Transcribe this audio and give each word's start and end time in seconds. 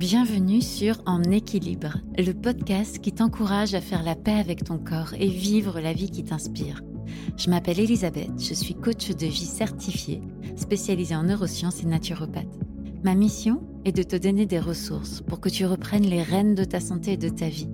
Bienvenue 0.00 0.62
sur 0.62 0.96
En 1.04 1.22
équilibre, 1.24 1.98
le 2.16 2.32
podcast 2.32 3.00
qui 3.00 3.12
t'encourage 3.12 3.74
à 3.74 3.82
faire 3.82 4.02
la 4.02 4.16
paix 4.16 4.32
avec 4.32 4.64
ton 4.64 4.78
corps 4.78 5.12
et 5.12 5.26
vivre 5.26 5.78
la 5.78 5.92
vie 5.92 6.08
qui 6.08 6.24
t'inspire. 6.24 6.80
Je 7.36 7.50
m'appelle 7.50 7.78
Elisabeth, 7.78 8.30
je 8.38 8.54
suis 8.54 8.72
coach 8.72 9.10
de 9.10 9.26
vie 9.26 9.44
certifiée, 9.44 10.22
spécialisée 10.56 11.14
en 11.14 11.24
neurosciences 11.24 11.82
et 11.82 11.86
naturopathe. 11.86 12.58
Ma 13.04 13.14
mission 13.14 13.62
est 13.84 13.92
de 13.92 14.02
te 14.02 14.16
donner 14.16 14.46
des 14.46 14.58
ressources 14.58 15.20
pour 15.20 15.38
que 15.38 15.50
tu 15.50 15.66
reprennes 15.66 16.08
les 16.08 16.22
rênes 16.22 16.54
de 16.54 16.64
ta 16.64 16.80
santé 16.80 17.12
et 17.12 17.18
de 17.18 17.28
ta 17.28 17.50
vie. 17.50 17.68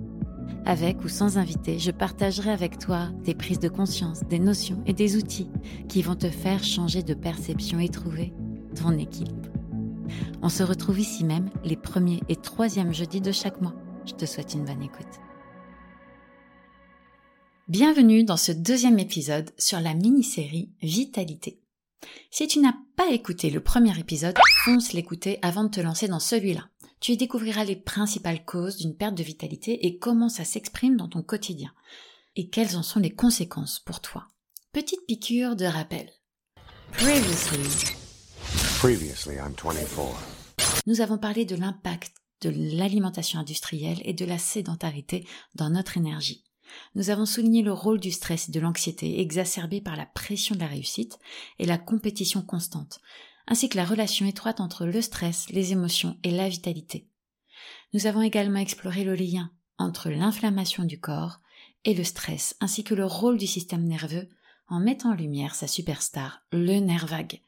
Avec 0.65 1.05
ou 1.05 1.07
sans 1.07 1.37
invité, 1.37 1.79
je 1.79 1.91
partagerai 1.91 2.51
avec 2.51 2.77
toi 2.77 3.07
des 3.23 3.35
prises 3.35 3.61
de 3.61 3.69
conscience, 3.69 4.23
des 4.29 4.39
notions 4.39 4.83
et 4.85 4.91
des 4.91 5.15
outils 5.15 5.47
qui 5.87 6.01
vont 6.01 6.15
te 6.15 6.29
faire 6.29 6.61
changer 6.61 7.03
de 7.03 7.13
perception 7.13 7.79
et 7.79 7.87
trouver 7.87 8.33
ton 8.75 8.91
équilibre. 8.97 9.47
On 10.41 10.49
se 10.49 10.63
retrouve 10.63 10.99
ici 10.99 11.23
même 11.23 11.49
les 11.63 11.75
premiers 11.75 12.21
et 12.29 12.35
troisièmes 12.35 12.93
jeudis 12.93 13.21
de 13.21 13.31
chaque 13.31 13.61
mois. 13.61 13.75
Je 14.05 14.13
te 14.13 14.25
souhaite 14.25 14.53
une 14.53 14.65
bonne 14.65 14.83
écoute. 14.83 15.05
Bienvenue 17.67 18.23
dans 18.23 18.37
ce 18.37 18.53
deuxième 18.53 18.99
épisode 18.99 19.51
sur 19.57 19.81
la 19.81 19.93
mini-série 19.93 20.71
Vitalité. 20.81 21.61
Si 22.31 22.47
tu 22.47 22.59
n'as 22.59 22.75
pas 22.95 23.11
écouté 23.11 23.49
le 23.49 23.59
premier 23.59 23.97
épisode, 23.99 24.37
fonce 24.63 24.93
l'écouter 24.93 25.39
avant 25.41 25.65
de 25.65 25.69
te 25.69 25.81
lancer 25.81 26.07
dans 26.07 26.19
celui-là. 26.19 26.69
Tu 26.99 27.11
y 27.11 27.17
découvriras 27.17 27.65
les 27.65 27.75
principales 27.75 28.45
causes 28.45 28.77
d'une 28.77 28.95
perte 28.95 29.15
de 29.15 29.23
vitalité 29.23 29.85
et 29.85 29.97
comment 29.97 30.29
ça 30.29 30.45
s'exprime 30.45 30.95
dans 30.95 31.09
ton 31.09 31.21
quotidien. 31.21 31.71
Et 32.35 32.49
quelles 32.49 32.77
en 32.77 32.83
sont 32.83 32.99
les 32.99 33.13
conséquences 33.13 33.79
pour 33.79 33.99
toi? 33.99 34.27
Petite 34.71 35.05
piqûre 35.07 35.55
de 35.55 35.65
rappel. 35.65 36.09
Previously, 38.79 39.35
I'm 39.35 39.53
24. 39.55 40.15
nous 40.85 41.01
avons 41.01 41.17
parlé 41.17 41.43
de 41.43 41.55
l'impact 41.55 42.13
de 42.41 42.49
l'alimentation 42.49 43.39
industrielle 43.39 43.99
et 44.03 44.13
de 44.13 44.25
la 44.25 44.37
sédentarité 44.37 45.27
dans 45.55 45.69
notre 45.69 45.97
énergie. 45.97 46.45
Nous 46.95 47.09
avons 47.09 47.25
souligné 47.25 47.61
le 47.61 47.73
rôle 47.73 47.99
du 47.99 48.11
stress 48.11 48.47
et 48.47 48.51
de 48.51 48.59
l'anxiété 48.59 49.19
exacerbés 49.19 49.81
par 49.81 49.95
la 49.95 50.05
pression 50.05 50.55
de 50.55 50.61
la 50.61 50.67
réussite 50.67 51.19
et 51.59 51.65
la 51.65 51.77
compétition 51.77 52.41
constante, 52.41 52.99
ainsi 53.47 53.67
que 53.67 53.77
la 53.77 53.85
relation 53.85 54.25
étroite 54.25 54.61
entre 54.61 54.85
le 54.85 55.01
stress, 55.01 55.49
les 55.49 55.71
émotions 55.73 56.17
et 56.23 56.31
la 56.31 56.47
vitalité. 56.47 57.09
Nous 57.93 58.05
avons 58.05 58.21
également 58.21 58.59
exploré 58.59 59.03
le 59.03 59.15
lien 59.15 59.51
entre 59.77 60.09
l'inflammation 60.09 60.83
du 60.83 60.99
corps 60.99 61.39
et 61.83 61.93
le 61.93 62.03
stress, 62.03 62.55
ainsi 62.59 62.83
que 62.83 62.95
le 62.95 63.05
rôle 63.05 63.37
du 63.37 63.47
système 63.47 63.85
nerveux 63.85 64.29
en 64.67 64.79
mettant 64.79 65.11
en 65.11 65.15
lumière 65.15 65.55
sa 65.55 65.67
superstar, 65.67 66.41
le 66.51 66.79
nerf 66.79 67.05
vague, 67.05 67.41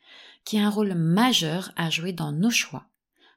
qui 0.45 0.58
a 0.58 0.66
un 0.66 0.70
rôle 0.70 0.94
majeur 0.94 1.72
à 1.76 1.89
jouer 1.89 2.14
dans 2.14 2.31
nos 2.31 2.50
choix, 2.50 2.88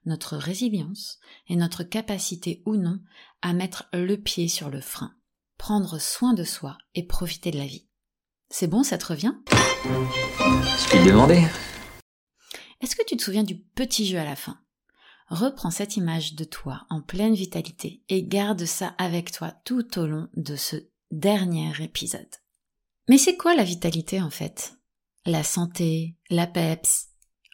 notre 0.05 0.37
résilience 0.37 1.19
et 1.49 1.57
notre 1.57 1.83
capacité 1.83 2.63
ou 2.67 2.77
non 2.77 3.01
à 3.43 3.53
mettre 3.53 3.89
le 3.93 4.17
pied 4.17 4.49
sur 4.49 4.71
le 4.71 4.81
frein, 4.81 5.15
prendre 5.59 5.99
soin 5.99 6.35
de 6.35 6.45
soi 6.45 6.79
et 6.95 7.07
profiter 7.07 7.51
de 7.51 7.59
la 7.59 7.67
vie. 7.67 7.87
C'est 8.49 8.69
bon, 8.69 8.83
ça 8.83 8.99
te 8.99 9.07
revient? 9.07 9.35
De 9.85 11.07
demander. 11.07 11.43
Est-ce 12.81 12.97
que 12.97 13.05
tu 13.07 13.17
te 13.17 13.23
souviens 13.23 13.45
du 13.45 13.59
petit 13.59 14.07
jeu 14.07 14.19
à 14.19 14.25
la 14.25 14.37
fin? 14.37 14.59
Reprends 15.29 15.71
cette 15.71 15.97
image 15.97 16.35
de 16.35 16.45
toi 16.45 16.85
en 16.91 17.01
pleine 17.01 17.35
vitalité 17.35 18.03
et 18.09 18.25
garde 18.25 18.65
ça 18.65 18.95
avec 18.99 19.33
toi 19.33 19.53
tout 19.65 19.99
au 19.99 20.07
long 20.07 20.29
de 20.37 20.57
ce 20.57 20.77
dernier 21.11 21.73
épisode. 21.81 22.42
Mais 23.13 23.19
c'est 23.19 23.37
quoi 23.37 23.55
la 23.55 23.63
vitalité 23.63 24.23
en 24.23 24.31
fait? 24.31 24.73
La 25.27 25.43
santé, 25.43 26.17
la 26.31 26.47
peps, 26.47 27.09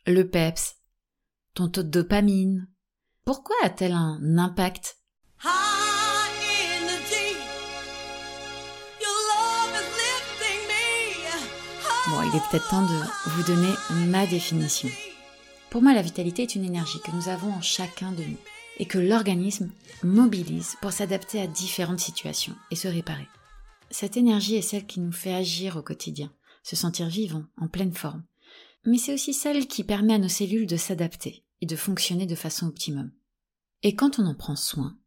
le 0.07 0.31
peps, 0.31 0.77
ton 1.55 1.69
taux 1.69 1.83
de 1.83 1.89
dopamine. 1.89 2.69
Pourquoi 3.25 3.57
a-t-elle 3.65 3.95
un 3.95 4.39
impact? 4.39 4.99
Bon, 5.43 5.51
il 12.23 12.37
est 12.37 12.51
peut-être 12.51 12.71
temps 12.71 12.87
de 12.87 13.01
vous 13.27 13.43
donner 13.43 13.75
ma 14.13 14.29
définition. 14.29 14.89
Pour 15.71 15.83
moi, 15.83 15.93
la 15.93 16.03
vitalité 16.03 16.43
est 16.43 16.55
une 16.55 16.67
énergie 16.67 17.01
que 17.05 17.11
nous 17.11 17.29
avons 17.29 17.53
en 17.53 17.63
chacun 17.63 18.13
de 18.13 18.23
nous 18.23 18.39
et 18.79 18.87
que 18.87 18.99
l'organisme 18.99 19.73
mobilise 20.05 20.77
pour 20.81 20.93
s'adapter 20.93 21.41
à 21.41 21.49
différentes 21.49 21.99
situations 21.99 22.55
et 22.71 22.77
se 22.77 22.87
réparer. 22.87 23.27
Cette 23.91 24.17
énergie 24.17 24.57
est 24.57 24.63
celle 24.63 24.87
qui 24.87 25.01
nous 25.01 25.13
fait 25.13 25.35
agir 25.35 25.77
au 25.77 25.83
quotidien, 25.83 26.33
se 26.63 26.77
sentir 26.77 27.09
vivant, 27.09 27.45
en 27.57 27.69
pleine 27.69 27.95
forme. 27.95 28.25
Mais 28.85 28.99
c'est 28.99 29.15
aussi 29.15 29.33
celle 29.33 29.67
qui 29.67 29.85
permet 29.85 30.15
à 30.15 30.19
nos 30.19 30.29
cellules 30.29 30.67
de 30.67 30.77
s'adapter 30.77 31.45
et 31.61 31.67
de 31.67 31.77
fonctionner 31.77 32.27
de 32.27 32.35
façon 32.35 32.67
optimum. 32.67 33.11
Et 33.83 33.95
quand 33.95 34.19
on 34.19 34.27
en 34.27 34.35
prend 34.35 34.57
soin, 34.57 34.99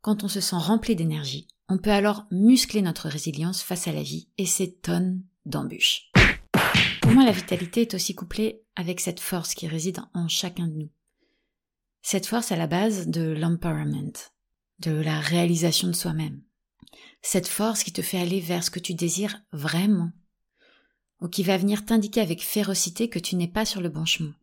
quand 0.00 0.24
on 0.24 0.28
se 0.28 0.40
sent 0.40 0.56
rempli 0.56 0.94
d'énergie, 0.94 1.48
on 1.68 1.78
peut 1.78 1.90
alors 1.90 2.26
muscler 2.30 2.82
notre 2.82 3.08
résilience 3.08 3.62
face 3.62 3.88
à 3.88 3.92
la 3.92 4.02
vie 4.02 4.28
et 4.38 4.46
ses 4.46 4.74
tonnes 4.74 5.22
d'embûches. 5.44 6.10
Pour 7.02 7.12
moi, 7.12 7.24
la 7.24 7.32
vitalité 7.32 7.82
est 7.82 7.94
aussi 7.94 8.14
couplée 8.14 8.62
avec 8.76 9.00
cette 9.00 9.20
force 9.20 9.54
qui 9.54 9.66
réside 9.66 10.00
en 10.14 10.28
chacun 10.28 10.66
de 10.66 10.74
nous. 10.74 10.90
Cette 12.02 12.26
force 12.26 12.52
à 12.52 12.56
la 12.56 12.66
base 12.66 13.08
de 13.08 13.32
l'empowerment, 13.32 14.12
de 14.78 14.92
la 14.92 15.20
réalisation 15.20 15.88
de 15.88 15.92
soi-même. 15.92 16.42
Cette 17.22 17.48
force 17.48 17.82
qui 17.82 17.92
te 17.92 18.02
fait 18.02 18.18
aller 18.18 18.40
vers 18.40 18.64
ce 18.64 18.70
que 18.70 18.78
tu 18.80 18.94
désires 18.94 19.40
vraiment, 19.52 20.12
ou 21.20 21.28
qui 21.28 21.42
va 21.42 21.56
venir 21.56 21.84
t'indiquer 21.84 22.20
avec 22.20 22.42
férocité 22.42 23.08
que 23.08 23.18
tu 23.18 23.36
n'es 23.36 23.48
pas 23.48 23.64
sur 23.64 23.80
le 23.80 23.88
bon 23.88 24.04
chemin. 24.04 24.34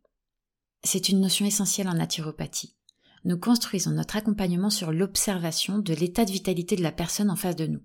C'est 0.84 1.08
une 1.08 1.20
notion 1.20 1.46
essentielle 1.46 1.88
en 1.88 1.94
naturopathie. 1.94 2.76
Nous 3.24 3.38
construisons 3.38 3.90
notre 3.90 4.16
accompagnement 4.16 4.70
sur 4.70 4.92
l'observation 4.92 5.78
de 5.78 5.94
l'état 5.94 6.24
de 6.24 6.30
vitalité 6.30 6.76
de 6.76 6.82
la 6.82 6.92
personne 6.92 7.30
en 7.30 7.36
face 7.36 7.56
de 7.56 7.66
nous. 7.66 7.82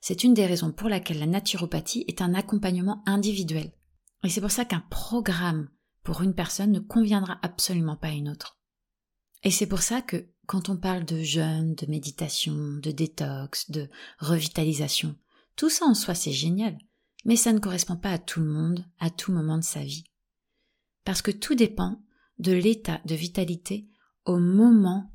C'est 0.00 0.24
une 0.24 0.34
des 0.34 0.46
raisons 0.46 0.72
pour 0.72 0.88
laquelle 0.88 1.18
la 1.18 1.26
naturopathie 1.26 2.04
est 2.08 2.20
un 2.20 2.34
accompagnement 2.34 3.02
individuel. 3.06 3.72
Et 4.24 4.28
c'est 4.28 4.40
pour 4.40 4.50
ça 4.50 4.64
qu'un 4.64 4.84
programme 4.90 5.68
pour 6.02 6.22
une 6.22 6.34
personne 6.34 6.72
ne 6.72 6.80
conviendra 6.80 7.38
absolument 7.42 7.96
pas 7.96 8.08
à 8.08 8.12
une 8.12 8.28
autre. 8.28 8.58
Et 9.44 9.50
c'est 9.50 9.66
pour 9.66 9.82
ça 9.82 10.02
que 10.02 10.31
quand 10.46 10.68
on 10.68 10.76
parle 10.76 11.04
de 11.04 11.22
jeûne, 11.22 11.74
de 11.74 11.86
méditation, 11.86 12.54
de 12.54 12.90
détox, 12.90 13.70
de 13.70 13.88
revitalisation, 14.18 15.16
tout 15.56 15.70
ça 15.70 15.86
en 15.86 15.94
soi 15.94 16.14
c'est 16.14 16.32
génial, 16.32 16.78
mais 17.24 17.36
ça 17.36 17.52
ne 17.52 17.58
correspond 17.58 17.96
pas 17.96 18.10
à 18.10 18.18
tout 18.18 18.40
le 18.40 18.46
monde, 18.46 18.84
à 18.98 19.10
tout 19.10 19.32
moment 19.32 19.58
de 19.58 19.64
sa 19.64 19.80
vie. 19.80 20.04
Parce 21.04 21.22
que 21.22 21.30
tout 21.30 21.54
dépend 21.54 22.02
de 22.38 22.52
l'état 22.52 23.00
de 23.04 23.14
vitalité 23.14 23.88
au 24.24 24.38
moment 24.38 25.12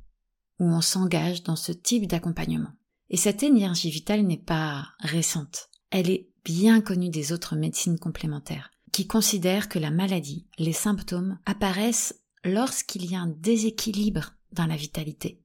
où 0.59 0.65
on 0.65 0.81
s'engage 0.81 1.43
dans 1.43 1.55
ce 1.55 1.71
type 1.71 2.07
d'accompagnement. 2.07 2.71
Et 3.09 3.17
cette 3.17 3.43
énergie 3.43 3.89
vitale 3.89 4.23
n'est 4.23 4.37
pas 4.37 4.89
récente. 4.99 5.69
Elle 5.91 6.09
est 6.09 6.29
bien 6.43 6.81
connue 6.81 7.09
des 7.09 7.31
autres 7.31 7.55
médecines 7.55 7.99
complémentaires, 7.99 8.71
qui 8.91 9.07
considèrent 9.07 9.69
que 9.69 9.79
la 9.79 9.91
maladie, 9.91 10.47
les 10.57 10.73
symptômes 10.73 11.39
apparaissent 11.45 12.21
lorsqu'il 12.43 13.09
y 13.09 13.15
a 13.15 13.21
un 13.21 13.27
déséquilibre 13.27 14.36
dans 14.51 14.65
la 14.65 14.75
vitalité. 14.75 15.41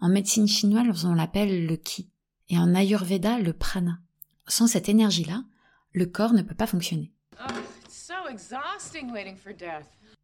En 0.00 0.08
médecine 0.08 0.48
chinoise, 0.48 1.04
on 1.04 1.14
l'appelle 1.14 1.66
le 1.66 1.76
ki, 1.76 2.10
et 2.48 2.58
en 2.58 2.74
ayurveda, 2.74 3.38
le 3.38 3.52
prana. 3.52 4.00
Sans 4.48 4.66
cette 4.66 4.88
énergie-là, 4.88 5.44
le 5.92 6.06
corps 6.06 6.32
ne 6.32 6.42
peut 6.42 6.54
pas 6.54 6.66
fonctionner. 6.66 7.12
Oh, 7.38 7.52
so. 7.88 8.14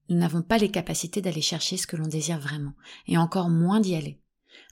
Nous 0.09 0.17
n'avons 0.17 0.43
pas 0.43 0.59
les 0.59 0.71
capacités 0.71 1.21
d'aller 1.21 1.43
chercher 1.43 1.77
ce 1.77 1.87
que 1.87 1.97
l'on 1.97 2.07
désire 2.07 2.39
vraiment, 2.39 2.73
et 3.07 3.19
encore 3.19 3.51
moins 3.51 3.81
d'y 3.81 3.95
aller. 3.95 4.21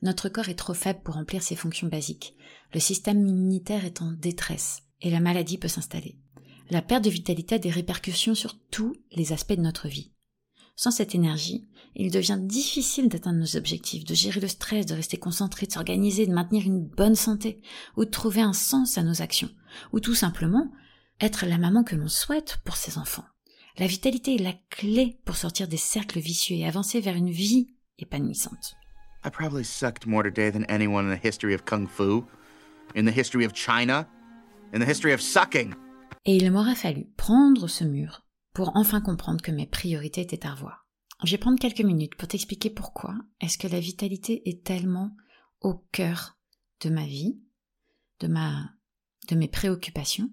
Notre 0.02 0.28
corps 0.28 0.48
est 0.48 0.54
trop 0.54 0.74
faible 0.74 1.00
pour 1.02 1.14
remplir 1.14 1.42
ses 1.42 1.56
fonctions 1.56 1.88
basiques. 1.88 2.34
Le 2.72 2.80
système 2.80 3.26
immunitaire 3.26 3.84
est 3.84 4.02
en 4.02 4.12
détresse, 4.12 4.82
et 5.02 5.10
la 5.10 5.20
maladie 5.20 5.58
peut 5.58 5.68
s'installer. 5.68 6.18
La 6.70 6.82
perte 6.82 7.04
de 7.04 7.10
vitalité 7.10 7.54
a 7.54 7.58
des 7.58 7.70
répercussions 7.70 8.34
sur 8.34 8.58
tous 8.70 8.96
les 9.12 9.32
aspects 9.32 9.52
de 9.52 9.60
notre 9.60 9.88
vie. 9.88 10.12
Sans 10.76 10.90
cette 10.90 11.14
énergie, 11.14 11.66
il 11.94 12.10
devient 12.10 12.38
difficile 12.38 13.08
d'atteindre 13.08 13.38
nos 13.38 13.56
objectifs, 13.56 14.04
de 14.04 14.14
gérer 14.14 14.40
le 14.40 14.48
stress, 14.48 14.84
de 14.84 14.94
rester 14.94 15.16
concentré, 15.16 15.66
de 15.66 15.72
s'organiser, 15.72 16.26
de 16.26 16.34
maintenir 16.34 16.66
une 16.66 16.84
bonne 16.84 17.14
santé, 17.14 17.62
ou 17.96 18.04
de 18.04 18.10
trouver 18.10 18.42
un 18.42 18.52
sens 18.52 18.98
à 18.98 19.02
nos 19.02 19.22
actions, 19.22 19.48
ou 19.94 20.00
tout 20.00 20.14
simplement 20.14 20.70
être 21.18 21.46
la 21.46 21.56
maman 21.56 21.82
que 21.82 21.96
l'on 21.96 22.08
souhaite 22.08 22.58
pour 22.64 22.76
ses 22.76 22.98
enfants. 22.98 23.24
La 23.78 23.86
vitalité 23.86 24.34
est 24.34 24.42
la 24.42 24.52
clé 24.68 25.18
pour 25.24 25.36
sortir 25.36 25.66
des 25.66 25.78
cercles 25.78 26.20
vicieux 26.20 26.56
et 26.56 26.66
avancer 26.66 27.00
vers 27.00 27.16
une 27.16 27.30
vie 27.30 27.68
épanouissante. 27.98 28.76
I 29.24 29.30
probably 29.30 29.64
sucked 29.64 30.06
more 30.06 30.22
today 30.22 30.50
than 30.50 30.64
anyone 30.68 31.10
in 31.10 31.16
the 31.16 31.26
history 31.26 31.54
of 31.54 31.64
Kung 31.64 31.88
Fu, 31.88 32.24
in 32.94 33.04
the 33.04 33.18
history 33.18 33.46
of 33.46 33.54
China, 33.54 34.06
in 34.74 34.80
the 34.80 34.88
history 34.88 35.14
of 35.14 35.22
sucking. 35.22 35.74
Et 36.26 36.36
il 36.36 36.50
m'aura 36.50 36.74
fallu 36.74 37.06
prendre 37.16 37.66
ce 37.66 37.84
mur 37.84 38.25
pour 38.56 38.74
enfin 38.74 39.02
comprendre 39.02 39.42
que 39.42 39.50
mes 39.50 39.66
priorités 39.66 40.22
étaient 40.22 40.46
à 40.46 40.54
revoir. 40.54 40.88
Je 41.22 41.30
vais 41.30 41.36
prendre 41.36 41.58
quelques 41.58 41.82
minutes 41.82 42.14
pour 42.14 42.26
t'expliquer 42.26 42.70
pourquoi 42.70 43.14
est-ce 43.42 43.58
que 43.58 43.68
la 43.68 43.80
vitalité 43.80 44.48
est 44.48 44.64
tellement 44.64 45.14
au 45.60 45.74
cœur 45.92 46.38
de 46.80 46.88
ma 46.88 47.04
vie, 47.04 47.38
de 48.20 48.28
ma, 48.28 48.70
de 49.28 49.36
mes 49.36 49.46
préoccupations, 49.46 50.30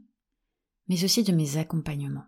mais 0.87 1.03
aussi 1.03 1.23
de 1.23 1.33
mes 1.33 1.57
accompagnements 1.57 2.23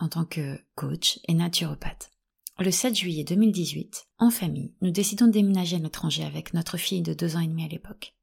en 0.00 0.08
tant 0.08 0.24
que 0.24 0.58
coach 0.74 1.20
et 1.28 1.34
naturopathe. 1.34 2.10
le 2.58 2.72
7 2.72 2.96
juillet 2.96 3.22
2018, 3.22 4.08
en 4.18 4.30
famille, 4.30 4.74
nous 4.80 4.90
décidons 4.90 5.26
de 5.26 5.32
déménager 5.32 5.76
à 5.76 5.78
l'étranger 5.78 6.24
avec 6.24 6.52
notre 6.52 6.78
fille 6.78 7.02
de 7.02 7.14
deux 7.14 7.36
ans 7.36 7.40
et 7.40 7.46
demi 7.46 7.64
à 7.64 7.68
l'époque. 7.68 8.16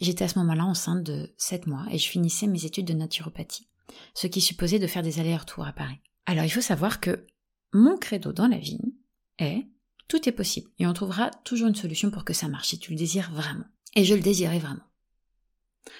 J'étais 0.00 0.26
à 0.26 0.28
ce 0.28 0.38
moment-là 0.38 0.64
enceinte 0.64 1.02
de 1.02 1.34
7 1.38 1.66
mois 1.66 1.86
et 1.90 1.98
je 1.98 2.08
finissais 2.08 2.46
mes 2.46 2.66
études 2.66 2.86
de 2.86 2.94
naturopathie, 2.94 3.66
ce 4.14 4.28
qui 4.28 4.40
supposait 4.40 4.78
de 4.78 4.86
faire 4.86 5.02
des 5.02 5.18
allers-retours 5.18 5.66
à 5.66 5.72
Paris. 5.72 5.98
Alors 6.26 6.44
il 6.44 6.50
faut 6.50 6.60
savoir 6.60 7.00
que 7.00 7.26
mon 7.72 7.96
credo 7.96 8.32
dans 8.32 8.48
la 8.48 8.58
vie 8.58 8.94
est 9.38 9.66
tout 10.08 10.28
est 10.28 10.32
possible 10.32 10.70
et 10.78 10.86
on 10.86 10.92
trouvera 10.92 11.30
toujours 11.44 11.68
une 11.68 11.74
solution 11.74 12.10
pour 12.10 12.24
que 12.24 12.32
ça 12.32 12.48
marche 12.48 12.68
si 12.68 12.78
tu 12.78 12.90
le 12.90 12.98
désires 12.98 13.30
vraiment. 13.32 13.64
Et 13.94 14.04
je 14.04 14.14
le 14.14 14.20
désirais 14.20 14.58
vraiment. 14.58 14.82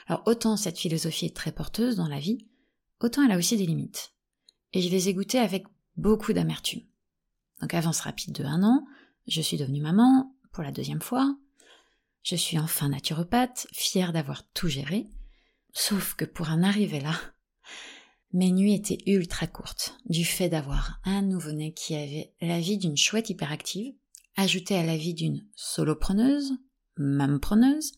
Alors 0.06 0.22
autant 0.26 0.56
cette 0.56 0.78
philosophie 0.78 1.26
est 1.26 1.36
très 1.36 1.52
porteuse 1.52 1.96
dans 1.96 2.08
la 2.08 2.18
vie, 2.18 2.46
autant 3.00 3.24
elle 3.24 3.32
a 3.32 3.38
aussi 3.38 3.56
des 3.56 3.66
limites. 3.66 4.12
Et 4.72 4.82
je 4.82 4.90
les 4.90 5.08
ai 5.08 5.14
goûtées 5.14 5.38
avec 5.38 5.64
beaucoup 5.96 6.32
d'amertume. 6.32 6.82
Donc 7.60 7.74
avance 7.74 8.00
rapide 8.00 8.32
de 8.32 8.44
un 8.44 8.62
an, 8.62 8.86
je 9.26 9.40
suis 9.40 9.56
devenue 9.56 9.80
maman 9.80 10.34
pour 10.52 10.64
la 10.64 10.72
deuxième 10.72 11.02
fois. 11.02 11.36
Je 12.22 12.36
suis 12.36 12.58
enfin 12.58 12.88
naturopathe, 12.88 13.66
fière 13.72 14.12
d'avoir 14.12 14.46
tout 14.50 14.68
géré. 14.68 15.06
Sauf 15.72 16.14
que 16.14 16.24
pour 16.24 16.50
en 16.50 16.62
arriver 16.62 17.00
là, 17.00 17.14
mes 18.32 18.52
nuits 18.52 18.74
étaient 18.74 18.98
ultra 19.06 19.46
courtes, 19.46 19.96
du 20.06 20.24
fait 20.24 20.48
d'avoir 20.48 21.00
un 21.04 21.22
nouveau-né 21.22 21.72
qui 21.72 21.94
avait 21.94 22.32
la 22.40 22.60
vie 22.60 22.78
d'une 22.78 22.96
chouette 22.96 23.30
hyperactive, 23.30 23.94
ajouté 24.36 24.76
à 24.76 24.84
la 24.84 24.96
vie 24.96 25.14
d'une 25.14 25.46
solopreneuse, 25.54 26.52
preneuse, 27.40 27.92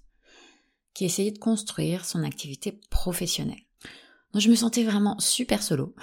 qui 0.94 1.05
essayait 1.05 1.32
de 1.32 1.38
construire 1.38 2.05
son 2.05 2.23
activité 2.23 2.81
professionnelle. 2.90 3.62
Donc 4.32 4.43
je 4.43 4.50
me 4.50 4.55
sentais 4.55 4.84
vraiment 4.84 5.19
super 5.19 5.62
solo. 5.62 5.94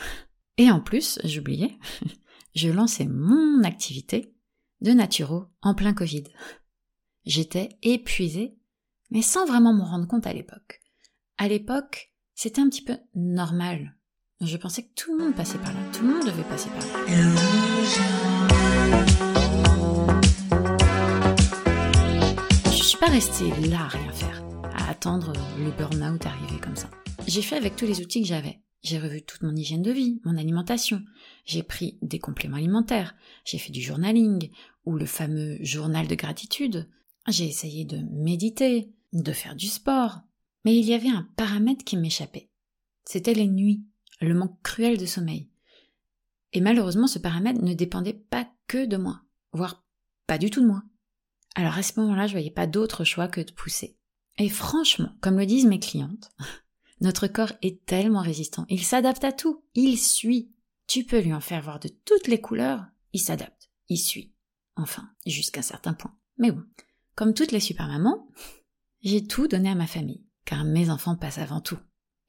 Et 0.58 0.70
en 0.70 0.82
plus, 0.82 1.20
j'oubliais, 1.24 1.78
je 2.56 2.70
lançais 2.70 3.06
mon 3.06 3.64
activité 3.64 4.36
de 4.82 4.92
naturo 4.92 5.46
en 5.62 5.74
plein 5.74 5.94
Covid. 5.94 6.24
J'étais 7.26 7.70
épuisée, 7.82 8.58
mais 9.10 9.22
sans 9.22 9.46
vraiment 9.46 9.74
m'en 9.74 9.86
rendre 9.86 10.08
compte 10.08 10.28
à 10.28 10.34
l'époque. 10.34 10.82
À 11.38 11.48
l'époque, 11.48 12.14
c'était 12.36 12.62
un 12.62 12.70
petit 12.70 12.84
peu 12.84 12.98
normal. 13.16 13.99
Je 14.42 14.56
pensais 14.56 14.84
que 14.84 14.94
tout 14.96 15.12
le 15.18 15.26
monde 15.26 15.36
passait 15.36 15.58
par 15.58 15.74
là, 15.74 15.80
tout 15.92 16.02
le 16.02 16.14
monde 16.14 16.26
devait 16.26 16.44
passer 16.44 16.70
par 16.70 16.80
là. 16.80 16.86
Je 22.68 22.84
suis 22.84 22.98
pas 22.98 23.08
restée 23.08 23.50
là 23.68 23.82
à 23.82 23.88
rien 23.90 24.14
faire, 24.14 24.42
à 24.78 24.92
attendre 24.92 25.34
le 25.58 25.72
burn-out 25.72 26.26
arriver 26.26 26.58
comme 26.62 26.78
ça. 26.78 26.90
J'ai 27.28 27.42
fait 27.42 27.58
avec 27.58 27.76
tous 27.76 27.86
les 27.86 28.00
outils 28.00 28.22
que 28.22 28.30
j'avais. 28.30 28.62
J'ai 28.82 28.98
revu 28.98 29.24
toute 29.24 29.44
mon 29.44 29.54
hygiène 29.54 29.82
de 29.82 29.92
vie, 29.92 30.22
mon 30.24 30.38
alimentation. 30.38 31.04
J'ai 31.44 31.62
pris 31.62 31.98
des 32.02 32.20
compléments 32.20 32.56
alimentaires. 32.56 33.16
J'ai 33.44 33.58
fait 33.58 33.74
du 33.74 33.82
journaling 33.82 34.52
ou 34.86 34.96
le 34.96 35.06
fameux 35.06 35.58
journal 35.60 36.08
de 36.08 36.16
gratitude. 36.16 36.88
J'ai 37.28 37.46
essayé 37.46 37.84
de 37.84 37.98
méditer, 38.10 38.94
de 39.12 39.34
faire 39.34 39.58
du 39.58 39.68
sport. 39.68 40.22
Mais 40.64 40.78
il 40.78 40.86
y 40.86 40.94
avait 40.94 41.10
un 41.10 41.28
paramètre 41.36 41.84
qui 41.84 41.98
m'échappait. 41.98 42.50
C'était 43.04 43.34
les 43.34 43.48
nuits, 43.48 43.84
le 44.22 44.34
manque 44.34 44.62
cruel 44.62 44.98
de 44.98 45.06
sommeil. 45.06 45.50
Et 46.54 46.62
malheureusement, 46.62 47.08
ce 47.08 47.20
paramètre 47.20 47.62
ne 47.62 47.74
dépendait 47.74 48.14
pas 48.14 48.48
que 48.68 48.86
de 48.86 48.98
moi, 48.98 49.22
voire 49.54 49.84
pas 50.28 50.38
du 50.38 50.50
tout 50.50 50.62
de 50.62 50.68
moi. 50.68 50.84
Alors 51.56 51.78
à 51.78 51.84
ce 51.84 52.00
moment-là, 52.00 52.28
je 52.28 52.34
voyais 52.34 52.52
pas 52.52 52.68
d'autre 52.68 53.04
choix 53.04 53.28
que 53.28 53.42
de 53.42 53.52
pousser. 53.52 53.98
Et 54.38 54.50
franchement, 54.50 55.12
comme 55.22 55.38
le 55.38 55.46
disent 55.46 55.66
mes 55.66 55.80
clientes, 55.80 56.32
notre 57.02 57.28
corps 57.28 57.54
est 57.62 57.86
tellement 57.86 58.22
résistant. 58.22 58.66
Il 58.70 58.84
s'adapte 58.84 59.24
à 59.24 59.32
tout. 59.32 59.64
Il 59.76 59.98
suit. 59.98 60.52
Tu 60.88 61.04
peux 61.04 61.20
lui 61.20 61.34
en 61.34 61.42
faire 61.42 61.62
voir 61.62 61.80
de 61.80 61.90
toutes 61.90 62.28
les 62.28 62.42
couleurs. 62.42 62.86
Il 63.14 63.20
s'adapte. 63.20 63.70
Il 63.90 63.98
suit. 63.98 64.34
Enfin, 64.76 65.10
jusqu'à 65.26 65.60
un 65.60 65.64
certain 65.64 65.94
point. 65.94 66.16
Mais 66.38 66.52
bon, 66.52 66.64
comme 67.16 67.34
toutes 67.34 67.52
les 67.52 67.60
super 67.60 67.88
mamans, 67.88 68.30
j'ai 69.02 69.26
tout 69.26 69.48
donné 69.48 69.70
à 69.70 69.76
ma 69.76 69.88
famille, 69.88 70.24
car 70.46 70.64
mes 70.64 70.90
enfants 70.90 71.16
passent 71.16 71.38
avant 71.38 71.62
tout. 71.62 71.80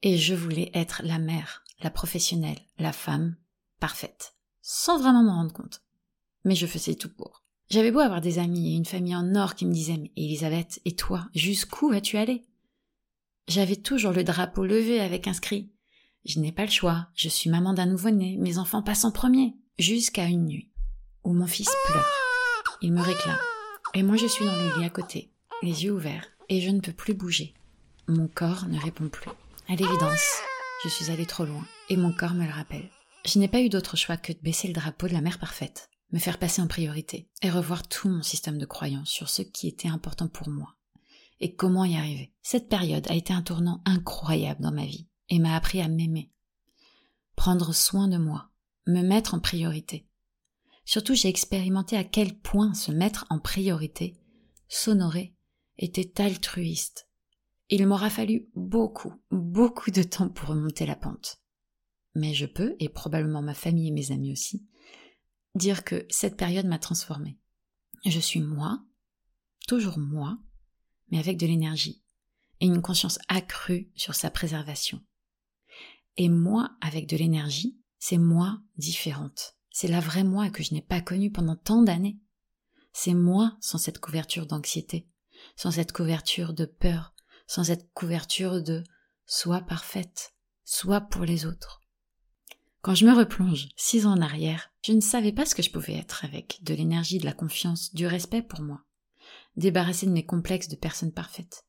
Et 0.03 0.17
je 0.17 0.33
voulais 0.33 0.71
être 0.73 1.01
la 1.05 1.19
mère, 1.19 1.63
la 1.83 1.89
professionnelle, 1.89 2.59
la 2.77 2.93
femme 2.93 3.35
parfaite, 3.79 4.35
sans 4.61 4.99
vraiment 4.99 5.23
m'en 5.23 5.35
rendre 5.35 5.53
compte. 5.53 5.81
Mais 6.43 6.55
je 6.55 6.67
faisais 6.67 6.95
tout 6.95 7.13
pour. 7.13 7.43
J'avais 7.69 7.91
beau 7.91 7.99
avoir 7.99 8.21
des 8.21 8.39
amis 8.39 8.73
et 8.73 8.75
une 8.75 8.85
famille 8.85 9.15
en 9.15 9.35
or 9.35 9.55
qui 9.55 9.65
me 9.65 9.73
disaient 9.73 9.97
Mais 9.97 10.11
Elisabeth, 10.17 10.81
et 10.85 10.95
toi, 10.95 11.27
jusqu'où 11.33 11.89
vas-tu 11.89 12.17
aller? 12.17 12.43
J'avais 13.47 13.75
toujours 13.75 14.11
le 14.11 14.23
drapeau 14.23 14.65
levé 14.65 14.99
avec 14.99 15.27
inscrit 15.27 15.71
Je 16.25 16.39
n'ai 16.39 16.51
pas 16.51 16.65
le 16.65 16.71
choix, 16.71 17.07
je 17.15 17.29
suis 17.29 17.49
maman 17.49 17.73
d'un 17.73 17.85
nouveau-né, 17.85 18.37
mes 18.37 18.57
enfants 18.57 18.83
passent 18.83 19.05
en 19.05 19.11
premier, 19.11 19.55
jusqu'à 19.79 20.25
une 20.25 20.45
nuit, 20.45 20.71
où 21.23 21.33
mon 21.33 21.47
fils 21.47 21.71
pleure. 21.87 22.11
Il 22.81 22.93
me 22.93 23.01
réclame. 23.01 23.39
Et 23.93 24.03
moi 24.03 24.17
je 24.17 24.27
suis 24.27 24.45
dans 24.45 24.55
le 24.55 24.79
lit 24.79 24.85
à 24.85 24.89
côté, 24.89 25.31
les 25.61 25.85
yeux 25.85 25.93
ouverts, 25.93 26.27
et 26.49 26.61
je 26.61 26.69
ne 26.69 26.81
peux 26.81 26.93
plus 26.93 27.13
bouger. 27.13 27.53
Mon 28.07 28.27
corps 28.27 28.67
ne 28.67 28.79
répond 28.79 29.07
plus. 29.07 29.29
À 29.69 29.75
l'évidence, 29.75 30.41
je 30.83 30.89
suis 30.89 31.11
allée 31.11 31.25
trop 31.25 31.45
loin, 31.45 31.65
et 31.89 31.97
mon 31.97 32.11
corps 32.11 32.33
me 32.33 32.45
le 32.45 32.51
rappelle. 32.51 32.89
Je 33.25 33.37
n'ai 33.37 33.47
pas 33.47 33.61
eu 33.61 33.69
d'autre 33.69 33.97
choix 33.97 34.17
que 34.17 34.33
de 34.33 34.39
baisser 34.39 34.67
le 34.67 34.73
drapeau 34.73 35.07
de 35.07 35.13
la 35.13 35.21
mère 35.21 35.39
parfaite, 35.39 35.89
me 36.11 36.19
faire 36.19 36.39
passer 36.39 36.61
en 36.61 36.67
priorité, 36.67 37.29
et 37.41 37.51
revoir 37.51 37.87
tout 37.87 38.09
mon 38.09 38.23
système 38.23 38.57
de 38.57 38.65
croyance 38.65 39.09
sur 39.09 39.29
ce 39.29 39.43
qui 39.43 39.67
était 39.67 39.87
important 39.87 40.27
pour 40.27 40.49
moi, 40.49 40.75
et 41.39 41.55
comment 41.55 41.85
y 41.85 41.95
arriver? 41.95 42.33
Cette 42.41 42.69
période 42.69 43.05
a 43.09 43.15
été 43.15 43.33
un 43.33 43.41
tournant 43.41 43.81
incroyable 43.85 44.61
dans 44.61 44.71
ma 44.71 44.85
vie 44.85 45.07
et 45.29 45.39
m'a 45.39 45.55
appris 45.55 45.81
à 45.81 45.87
m'aimer, 45.87 46.31
prendre 47.35 47.73
soin 47.73 48.07
de 48.07 48.17
moi, 48.17 48.49
me 48.87 49.01
mettre 49.01 49.33
en 49.33 49.39
priorité. 49.39 50.07
Surtout, 50.83 51.13
j'ai 51.13 51.29
expérimenté 51.29 51.95
à 51.95 52.03
quel 52.03 52.37
point 52.39 52.73
se 52.73 52.91
mettre 52.91 53.25
en 53.29 53.39
priorité, 53.39 54.17
s'honorer, 54.67 55.35
était 55.77 56.21
altruiste. 56.21 57.07
Il 57.73 57.87
m'aura 57.87 58.09
fallu 58.09 58.49
beaucoup, 58.53 59.13
beaucoup 59.31 59.91
de 59.91 60.03
temps 60.03 60.27
pour 60.27 60.49
remonter 60.49 60.85
la 60.85 60.97
pente. 60.97 61.41
Mais 62.15 62.33
je 62.33 62.45
peux, 62.45 62.75
et 62.79 62.89
probablement 62.89 63.41
ma 63.41 63.53
famille 63.53 63.87
et 63.87 63.91
mes 63.91 64.11
amis 64.11 64.33
aussi, 64.33 64.67
dire 65.55 65.85
que 65.85 66.05
cette 66.09 66.35
période 66.35 66.65
m'a 66.65 66.79
transformée. 66.79 67.39
Je 68.05 68.19
suis 68.19 68.41
moi, 68.41 68.83
toujours 69.69 69.97
moi, 69.97 70.37
mais 71.09 71.19
avec 71.19 71.37
de 71.37 71.47
l'énergie 71.47 72.03
et 72.59 72.65
une 72.65 72.81
conscience 72.81 73.19
accrue 73.29 73.89
sur 73.95 74.15
sa 74.15 74.29
préservation. 74.29 75.01
Et 76.17 76.27
moi, 76.27 76.71
avec 76.81 77.07
de 77.07 77.15
l'énergie, 77.15 77.79
c'est 77.99 78.17
moi 78.17 78.61
différente. 78.75 79.55
C'est 79.69 79.87
la 79.87 80.01
vraie 80.01 80.25
moi 80.25 80.49
que 80.49 80.61
je 80.61 80.73
n'ai 80.73 80.81
pas 80.81 80.99
connue 80.99 81.31
pendant 81.31 81.55
tant 81.55 81.81
d'années. 81.81 82.19
C'est 82.91 83.13
moi 83.13 83.57
sans 83.61 83.77
cette 83.77 83.99
couverture 83.99 84.45
d'anxiété, 84.45 85.07
sans 85.55 85.71
cette 85.71 85.93
couverture 85.93 86.53
de 86.53 86.65
peur, 86.65 87.10
sans 87.51 87.65
cette 87.65 87.91
couverture 87.91 88.63
de 88.63 88.81
soit 89.25 89.59
parfaite, 89.59 90.33
soit 90.63 91.01
pour 91.01 91.25
les 91.25 91.45
autres. 91.45 91.81
Quand 92.81 92.95
je 92.95 93.05
me 93.05 93.13
replonge 93.13 93.67
six 93.75 94.05
ans 94.05 94.13
en 94.13 94.21
arrière, 94.21 94.71
je 94.85 94.93
ne 94.93 95.01
savais 95.01 95.33
pas 95.33 95.45
ce 95.45 95.53
que 95.53 95.61
je 95.61 95.69
pouvais 95.69 95.97
être 95.97 96.23
avec 96.23 96.59
de 96.63 96.73
l'énergie, 96.73 97.19
de 97.19 97.25
la 97.25 97.33
confiance, 97.33 97.93
du 97.93 98.07
respect 98.07 98.41
pour 98.41 98.61
moi 98.61 98.85
débarrassée 99.57 100.05
de 100.05 100.13
mes 100.13 100.25
complexes 100.25 100.69
de 100.69 100.77
personne 100.77 101.11
parfaite. 101.11 101.65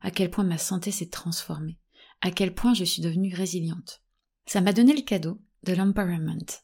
À 0.00 0.12
quel 0.12 0.30
point 0.30 0.44
ma 0.44 0.58
santé 0.58 0.92
s'est 0.92 1.10
transformée. 1.10 1.80
À 2.20 2.30
quel 2.30 2.54
point 2.54 2.72
je 2.72 2.84
suis 2.84 3.02
devenue 3.02 3.34
résiliente. 3.34 4.02
Ça 4.46 4.60
m'a 4.60 4.72
donné 4.72 4.94
le 4.94 5.02
cadeau 5.02 5.40
de 5.64 5.72
l'empowerment. 5.72 6.62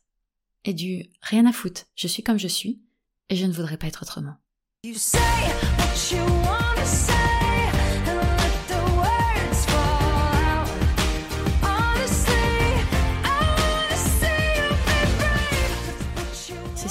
Et 0.64 0.72
du 0.72 1.10
rien 1.20 1.46
à 1.46 1.52
foutre, 1.52 1.86
je 1.96 2.06
suis 2.06 2.22
comme 2.22 2.38
je 2.38 2.46
suis, 2.46 2.80
et 3.28 3.34
je 3.34 3.44
ne 3.44 3.52
voudrais 3.52 3.76
pas 3.76 3.88
être 3.88 4.02
autrement. 4.02 4.36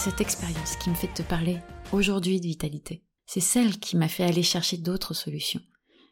Cette 0.04 0.20
expérience 0.20 0.78
qui 0.78 0.90
me 0.90 0.96
fait 0.96 1.14
te 1.14 1.22
parler 1.22 1.60
aujourd'hui 1.92 2.42
de 2.42 2.48
vitalité. 2.48 3.04
C'est 3.28 3.40
celle 3.40 3.78
qui 3.78 3.96
m'a 3.96 4.08
fait 4.08 4.24
aller 4.24 4.42
chercher 4.42 4.78
d'autres 4.78 5.14
solutions, 5.14 5.62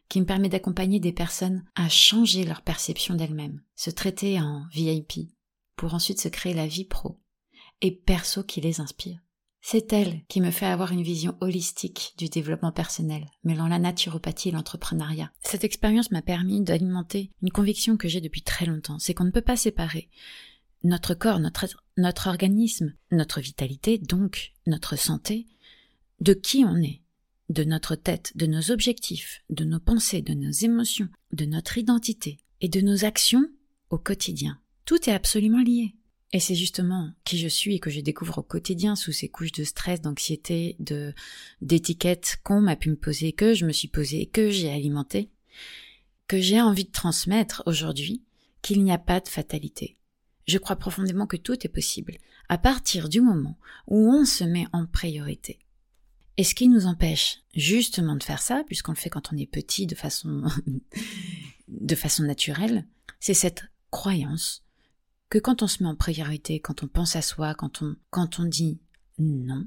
qui 0.08 0.20
me 0.20 0.26
permet 0.26 0.48
d'accompagner 0.48 1.00
des 1.00 1.10
personnes 1.10 1.64
à 1.74 1.88
changer 1.88 2.44
leur 2.44 2.62
perception 2.62 3.16
d'elles-mêmes, 3.16 3.60
se 3.74 3.90
traiter 3.90 4.40
en 4.40 4.62
VIP, 4.72 5.32
pour 5.74 5.92
ensuite 5.92 6.20
se 6.20 6.28
créer 6.28 6.54
la 6.54 6.68
vie 6.68 6.84
pro 6.84 7.20
et 7.80 7.90
perso 7.90 8.44
qui 8.44 8.60
les 8.60 8.80
inspire. 8.80 9.18
C'est 9.60 9.92
elle 9.92 10.24
qui 10.28 10.40
me 10.40 10.52
fait 10.52 10.66
avoir 10.66 10.92
une 10.92 11.02
vision 11.02 11.36
holistique 11.40 12.14
du 12.16 12.28
développement 12.28 12.70
personnel, 12.70 13.26
mêlant 13.42 13.66
la 13.66 13.80
naturopathie 13.80 14.50
et 14.50 14.52
l'entrepreneuriat. 14.52 15.32
Cette 15.42 15.64
expérience 15.64 16.12
m'a 16.12 16.22
permis 16.22 16.60
d'alimenter 16.60 17.32
une 17.42 17.50
conviction 17.50 17.96
que 17.96 18.06
j'ai 18.06 18.20
depuis 18.20 18.42
très 18.42 18.66
longtemps, 18.66 19.00
c'est 19.00 19.14
qu'on 19.14 19.24
ne 19.24 19.32
peut 19.32 19.42
pas 19.42 19.56
séparer 19.56 20.10
notre 20.82 21.14
corps, 21.14 21.40
notre, 21.40 21.66
notre 22.00 22.28
organisme, 22.28 22.94
notre 23.12 23.40
vitalité, 23.40 23.98
donc 23.98 24.52
notre 24.66 24.96
santé, 24.96 25.46
de 26.20 26.34
qui 26.34 26.64
on 26.64 26.76
est, 26.76 27.02
de 27.48 27.64
notre 27.64 27.94
tête, 27.94 28.32
de 28.36 28.46
nos 28.46 28.70
objectifs, 28.70 29.42
de 29.50 29.64
nos 29.64 29.80
pensées, 29.80 30.22
de 30.22 30.34
nos 30.34 30.50
émotions, 30.50 31.08
de 31.32 31.44
notre 31.44 31.78
identité 31.78 32.38
et 32.60 32.68
de 32.68 32.80
nos 32.80 33.04
actions 33.04 33.46
au 33.90 33.98
quotidien. 33.98 34.58
Tout 34.84 35.08
est 35.08 35.14
absolument 35.14 35.62
lié. 35.62 35.94
Et 36.32 36.38
c'est 36.38 36.54
justement 36.54 37.10
qui 37.24 37.38
je 37.38 37.48
suis 37.48 37.74
et 37.74 37.80
que 37.80 37.90
je 37.90 38.00
découvre 38.00 38.38
au 38.38 38.42
quotidien 38.42 38.94
sous 38.94 39.10
ces 39.10 39.28
couches 39.28 39.50
de 39.50 39.64
stress, 39.64 40.00
d'anxiété, 40.00 40.76
de 40.78 41.12
d'étiquettes 41.60 42.38
qu'on 42.44 42.60
m'a 42.60 42.76
pu 42.76 42.90
me 42.90 42.96
poser, 42.96 43.32
que 43.32 43.52
je 43.52 43.66
me 43.66 43.72
suis 43.72 43.88
posé, 43.88 44.26
que 44.26 44.48
j'ai 44.48 44.70
alimenté, 44.70 45.30
que 46.28 46.40
j'ai 46.40 46.60
envie 46.60 46.84
de 46.84 46.92
transmettre 46.92 47.64
aujourd'hui 47.66 48.22
qu'il 48.62 48.84
n'y 48.84 48.92
a 48.92 48.98
pas 48.98 49.18
de 49.18 49.28
fatalité. 49.28 49.96
Je 50.46 50.58
crois 50.58 50.76
profondément 50.76 51.26
que 51.26 51.36
tout 51.36 51.64
est 51.64 51.70
possible 51.70 52.18
à 52.48 52.58
partir 52.58 53.08
du 53.08 53.20
moment 53.20 53.56
où 53.86 54.12
on 54.12 54.24
se 54.24 54.44
met 54.44 54.66
en 54.72 54.86
priorité. 54.86 55.60
Et 56.36 56.44
ce 56.44 56.54
qui 56.54 56.68
nous 56.68 56.86
empêche 56.86 57.42
justement 57.54 58.16
de 58.16 58.22
faire 58.22 58.42
ça, 58.42 58.64
puisqu'on 58.66 58.92
le 58.92 58.96
fait 58.96 59.10
quand 59.10 59.32
on 59.32 59.36
est 59.36 59.46
petit 59.46 59.86
de 59.86 59.94
façon, 59.94 60.44
de 61.68 61.94
façon 61.94 62.24
naturelle, 62.24 62.86
c'est 63.20 63.34
cette 63.34 63.64
croyance 63.90 64.64
que 65.28 65.38
quand 65.38 65.62
on 65.62 65.66
se 65.66 65.82
met 65.82 65.88
en 65.88 65.94
priorité, 65.94 66.58
quand 66.58 66.82
on 66.82 66.88
pense 66.88 67.14
à 67.14 67.22
soi, 67.22 67.54
quand 67.54 67.82
on, 67.82 67.94
quand 68.10 68.40
on 68.40 68.44
dit 68.44 68.80
non, 69.18 69.66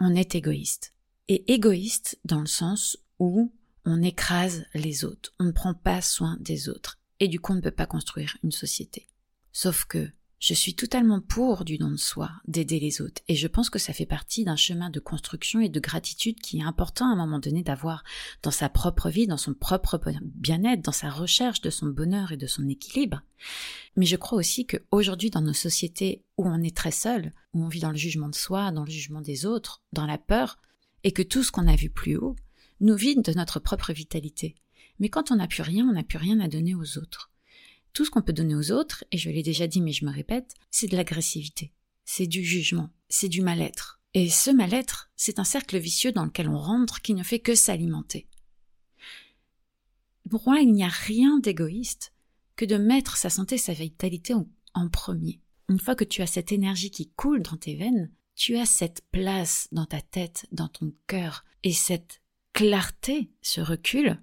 on 0.00 0.14
est 0.14 0.34
égoïste. 0.34 0.92
Et 1.28 1.52
égoïste 1.52 2.18
dans 2.24 2.40
le 2.40 2.46
sens 2.46 2.98
où 3.18 3.52
on 3.84 4.02
écrase 4.02 4.66
les 4.74 5.04
autres, 5.04 5.32
on 5.38 5.44
ne 5.44 5.52
prend 5.52 5.72
pas 5.72 6.02
soin 6.02 6.36
des 6.40 6.68
autres, 6.68 6.98
et 7.20 7.28
du 7.28 7.40
coup 7.40 7.52
on 7.52 7.56
ne 7.56 7.60
peut 7.60 7.70
pas 7.70 7.86
construire 7.86 8.36
une 8.42 8.52
société. 8.52 9.08
Sauf 9.52 9.84
que 9.84 10.10
je 10.42 10.54
suis 10.54 10.74
totalement 10.74 11.20
pour 11.20 11.64
du 11.64 11.78
don 11.78 11.92
de 11.92 11.96
soi, 11.96 12.32
d'aider 12.48 12.80
les 12.80 13.00
autres, 13.00 13.22
et 13.28 13.36
je 13.36 13.46
pense 13.46 13.70
que 13.70 13.78
ça 13.78 13.92
fait 13.92 14.06
partie 14.06 14.42
d'un 14.42 14.56
chemin 14.56 14.90
de 14.90 14.98
construction 14.98 15.60
et 15.60 15.68
de 15.68 15.78
gratitude 15.78 16.40
qui 16.40 16.58
est 16.58 16.64
important 16.64 17.08
à 17.08 17.12
un 17.12 17.16
moment 17.16 17.38
donné 17.38 17.62
d'avoir 17.62 18.02
dans 18.42 18.50
sa 18.50 18.68
propre 18.68 19.08
vie, 19.08 19.28
dans 19.28 19.36
son 19.36 19.54
propre 19.54 20.00
bien-être, 20.34 20.82
dans 20.82 20.90
sa 20.90 21.10
recherche 21.10 21.60
de 21.60 21.70
son 21.70 21.86
bonheur 21.86 22.32
et 22.32 22.36
de 22.36 22.48
son 22.48 22.68
équilibre. 22.68 23.22
Mais 23.94 24.04
je 24.04 24.16
crois 24.16 24.38
aussi 24.38 24.66
qu'aujourd'hui, 24.66 25.30
dans 25.30 25.42
nos 25.42 25.52
sociétés 25.52 26.24
où 26.38 26.48
on 26.48 26.60
est 26.60 26.76
très 26.76 26.90
seul, 26.90 27.32
où 27.54 27.62
on 27.62 27.68
vit 27.68 27.78
dans 27.78 27.92
le 27.92 27.96
jugement 27.96 28.28
de 28.28 28.34
soi, 28.34 28.72
dans 28.72 28.84
le 28.84 28.90
jugement 28.90 29.20
des 29.20 29.46
autres, 29.46 29.80
dans 29.92 30.06
la 30.06 30.18
peur, 30.18 30.58
et 31.04 31.12
que 31.12 31.22
tout 31.22 31.44
ce 31.44 31.52
qu'on 31.52 31.68
a 31.68 31.76
vu 31.76 31.88
plus 31.88 32.16
haut 32.16 32.34
nous 32.80 32.96
vide 32.96 33.22
de 33.22 33.32
notre 33.32 33.60
propre 33.60 33.92
vitalité. 33.92 34.56
Mais 34.98 35.08
quand 35.08 35.30
on 35.30 35.36
n'a 35.36 35.46
plus 35.46 35.62
rien, 35.62 35.86
on 35.88 35.92
n'a 35.92 36.02
plus 36.02 36.18
rien 36.18 36.40
à 36.40 36.48
donner 36.48 36.74
aux 36.74 36.98
autres 36.98 37.31
tout 37.92 38.04
ce 38.04 38.10
qu'on 38.10 38.22
peut 38.22 38.32
donner 38.32 38.54
aux 38.54 38.72
autres, 38.72 39.04
et 39.10 39.18
je 39.18 39.30
l'ai 39.30 39.42
déjà 39.42 39.66
dit 39.66 39.80
mais 39.80 39.92
je 39.92 40.04
me 40.04 40.12
répète, 40.12 40.54
c'est 40.70 40.86
de 40.86 40.96
l'agressivité, 40.96 41.72
c'est 42.04 42.26
du 42.26 42.44
jugement, 42.44 42.90
c'est 43.08 43.28
du 43.28 43.42
mal-être. 43.42 44.00
Et 44.14 44.28
ce 44.28 44.50
mal-être, 44.50 45.10
c'est 45.16 45.38
un 45.38 45.44
cercle 45.44 45.78
vicieux 45.78 46.12
dans 46.12 46.24
lequel 46.24 46.48
on 46.48 46.58
rentre 46.58 47.00
qui 47.00 47.14
ne 47.14 47.22
fait 47.22 47.38
que 47.38 47.54
s'alimenter. 47.54 48.28
Pour 50.28 50.42
moi, 50.46 50.60
il 50.60 50.72
n'y 50.72 50.84
a 50.84 50.88
rien 50.88 51.38
d'égoïste 51.38 52.12
que 52.56 52.64
de 52.64 52.76
mettre 52.76 53.16
sa 53.16 53.30
santé, 53.30 53.58
sa 53.58 53.72
vitalité 53.72 54.34
en, 54.34 54.88
premier. 54.88 55.40
Une 55.68 55.80
fois 55.80 55.94
que 55.94 56.04
tu 56.04 56.22
as 56.22 56.26
cette 56.26 56.52
énergie 56.52 56.90
qui 56.90 57.10
coule 57.10 57.42
dans 57.42 57.56
tes 57.56 57.74
veines, 57.74 58.10
tu 58.34 58.56
as 58.56 58.66
cette 58.66 59.02
place 59.10 59.68
dans 59.72 59.86
ta 59.86 60.00
tête, 60.00 60.46
dans 60.52 60.68
ton 60.68 60.92
cœur, 61.06 61.44
et 61.62 61.72
cette 61.72 62.20
clarté, 62.52 63.30
ce 63.40 63.60
recul, 63.60 64.20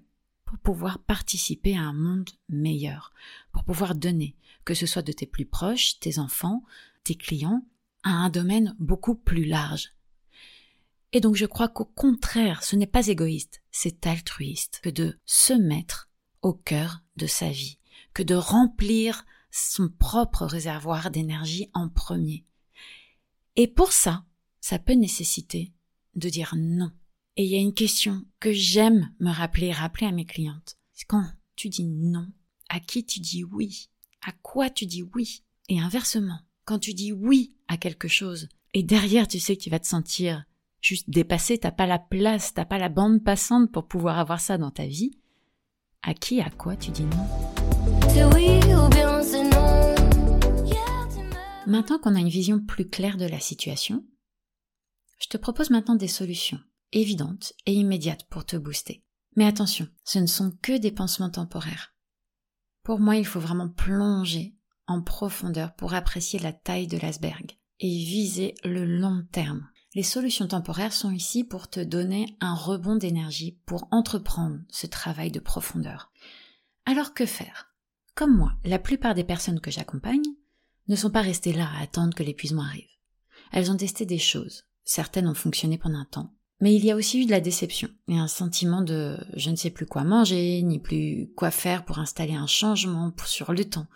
pour 0.50 0.58
pouvoir 0.58 0.98
participer 0.98 1.76
à 1.76 1.82
un 1.82 1.92
monde 1.92 2.28
meilleur, 2.48 3.12
pour 3.52 3.62
pouvoir 3.62 3.94
donner, 3.94 4.34
que 4.64 4.74
ce 4.74 4.86
soit 4.86 5.02
de 5.02 5.12
tes 5.12 5.26
plus 5.26 5.46
proches, 5.46 6.00
tes 6.00 6.18
enfants, 6.18 6.64
tes 7.04 7.14
clients, 7.14 7.64
à 8.02 8.10
un 8.10 8.30
domaine 8.30 8.74
beaucoup 8.80 9.14
plus 9.14 9.44
large. 9.44 9.92
Et 11.12 11.20
donc 11.20 11.36
je 11.36 11.46
crois 11.46 11.68
qu'au 11.68 11.84
contraire, 11.84 12.64
ce 12.64 12.74
n'est 12.74 12.86
pas 12.86 13.06
égoïste, 13.06 13.62
c'est 13.70 14.06
altruiste 14.06 14.80
que 14.82 14.90
de 14.90 15.18
se 15.24 15.52
mettre 15.52 16.08
au 16.42 16.52
cœur 16.52 17.00
de 17.16 17.26
sa 17.26 17.50
vie, 17.50 17.78
que 18.12 18.22
de 18.22 18.34
remplir 18.34 19.24
son 19.52 19.88
propre 19.88 20.46
réservoir 20.46 21.10
d'énergie 21.10 21.70
en 21.74 21.88
premier. 21.88 22.44
Et 23.56 23.68
pour 23.68 23.92
ça, 23.92 24.24
ça 24.60 24.78
peut 24.78 24.94
nécessiter 24.94 25.72
de 26.16 26.28
dire 26.28 26.54
non 26.56 26.90
et 27.40 27.44
il 27.44 27.48
y 27.48 27.56
a 27.56 27.58
une 27.58 27.72
question 27.72 28.22
que 28.38 28.52
j'aime 28.52 29.14
me 29.18 29.30
rappeler, 29.30 29.72
rappeler 29.72 30.06
à 30.06 30.12
mes 30.12 30.26
clientes. 30.26 30.76
C'est 30.92 31.06
quand 31.06 31.24
tu 31.56 31.70
dis 31.70 31.86
non, 31.86 32.26
à 32.68 32.80
qui 32.80 33.06
tu 33.06 33.18
dis 33.18 33.44
oui, 33.44 33.88
à 34.20 34.32
quoi 34.42 34.68
tu 34.68 34.84
dis 34.84 35.02
oui? 35.14 35.42
Et 35.70 35.80
inversement, 35.80 36.38
quand 36.66 36.78
tu 36.78 36.92
dis 36.92 37.12
oui 37.12 37.54
à 37.66 37.78
quelque 37.78 38.08
chose, 38.08 38.50
et 38.74 38.82
derrière 38.82 39.26
tu 39.26 39.40
sais 39.40 39.56
que 39.56 39.62
tu 39.62 39.70
vas 39.70 39.78
te 39.78 39.86
sentir 39.86 40.44
juste 40.82 41.08
dépassé, 41.08 41.56
t'as 41.56 41.70
pas 41.70 41.86
la 41.86 41.98
place, 41.98 42.52
t'as 42.52 42.66
pas 42.66 42.76
la 42.76 42.90
bande 42.90 43.24
passante 43.24 43.72
pour 43.72 43.88
pouvoir 43.88 44.18
avoir 44.18 44.38
ça 44.38 44.58
dans 44.58 44.70
ta 44.70 44.84
vie, 44.84 45.12
à 46.02 46.12
qui, 46.12 46.42
à 46.42 46.50
quoi 46.50 46.76
tu 46.76 46.90
dis 46.90 47.04
non? 47.04 47.26
Maintenant 51.66 51.98
qu'on 52.00 52.16
a 52.16 52.20
une 52.20 52.28
vision 52.28 52.60
plus 52.60 52.86
claire 52.86 53.16
de 53.16 53.24
la 53.24 53.40
situation, 53.40 54.04
je 55.18 55.28
te 55.28 55.38
propose 55.38 55.70
maintenant 55.70 55.94
des 55.94 56.06
solutions 56.06 56.60
évidente 56.92 57.52
et 57.66 57.74
immédiate 57.74 58.24
pour 58.24 58.44
te 58.44 58.56
booster. 58.56 59.04
Mais 59.36 59.46
attention, 59.46 59.88
ce 60.04 60.18
ne 60.18 60.26
sont 60.26 60.52
que 60.62 60.76
des 60.78 60.90
pansements 60.90 61.30
temporaires. 61.30 61.94
Pour 62.82 62.98
moi, 62.98 63.16
il 63.16 63.26
faut 63.26 63.40
vraiment 63.40 63.68
plonger 63.68 64.56
en 64.86 65.02
profondeur 65.02 65.74
pour 65.74 65.94
apprécier 65.94 66.38
la 66.38 66.52
taille 66.52 66.88
de 66.88 66.98
l'iceberg 66.98 67.56
et 67.78 67.88
viser 67.88 68.54
le 68.64 68.84
long 68.84 69.24
terme. 69.30 69.68
Les 69.94 70.02
solutions 70.02 70.46
temporaires 70.46 70.92
sont 70.92 71.10
ici 71.10 71.44
pour 71.44 71.68
te 71.68 71.80
donner 71.80 72.36
un 72.40 72.54
rebond 72.54 72.96
d'énergie 72.96 73.58
pour 73.66 73.88
entreprendre 73.90 74.58
ce 74.68 74.86
travail 74.86 75.30
de 75.30 75.40
profondeur. 75.40 76.12
Alors 76.86 77.14
que 77.14 77.26
faire? 77.26 77.74
Comme 78.14 78.36
moi, 78.36 78.52
la 78.64 78.78
plupart 78.78 79.14
des 79.14 79.24
personnes 79.24 79.60
que 79.60 79.70
j'accompagne 79.70 80.22
ne 80.88 80.96
sont 80.96 81.10
pas 81.10 81.22
restées 81.22 81.52
là 81.52 81.68
à 81.72 81.82
attendre 81.82 82.14
que 82.14 82.22
l'épuisement 82.22 82.62
arrive. 82.62 82.88
Elles 83.52 83.70
ont 83.70 83.76
testé 83.76 84.06
des 84.06 84.18
choses. 84.18 84.64
Certaines 84.84 85.28
ont 85.28 85.34
fonctionné 85.34 85.78
pendant 85.78 85.98
un 85.98 86.04
temps, 86.04 86.34
mais 86.60 86.74
il 86.74 86.84
y 86.84 86.90
a 86.90 86.96
aussi 86.96 87.22
eu 87.22 87.26
de 87.26 87.30
la 87.30 87.40
déception 87.40 87.88
et 88.08 88.18
un 88.18 88.28
sentiment 88.28 88.82
de 88.82 89.16
je 89.34 89.50
ne 89.50 89.56
sais 89.56 89.70
plus 89.70 89.86
quoi 89.86 90.04
manger, 90.04 90.62
ni 90.62 90.78
plus 90.78 91.30
quoi 91.36 91.50
faire 91.50 91.84
pour 91.84 91.98
installer 91.98 92.34
un 92.34 92.46
changement 92.46 93.12
sur 93.24 93.52
le 93.52 93.64
temps. 93.64 93.86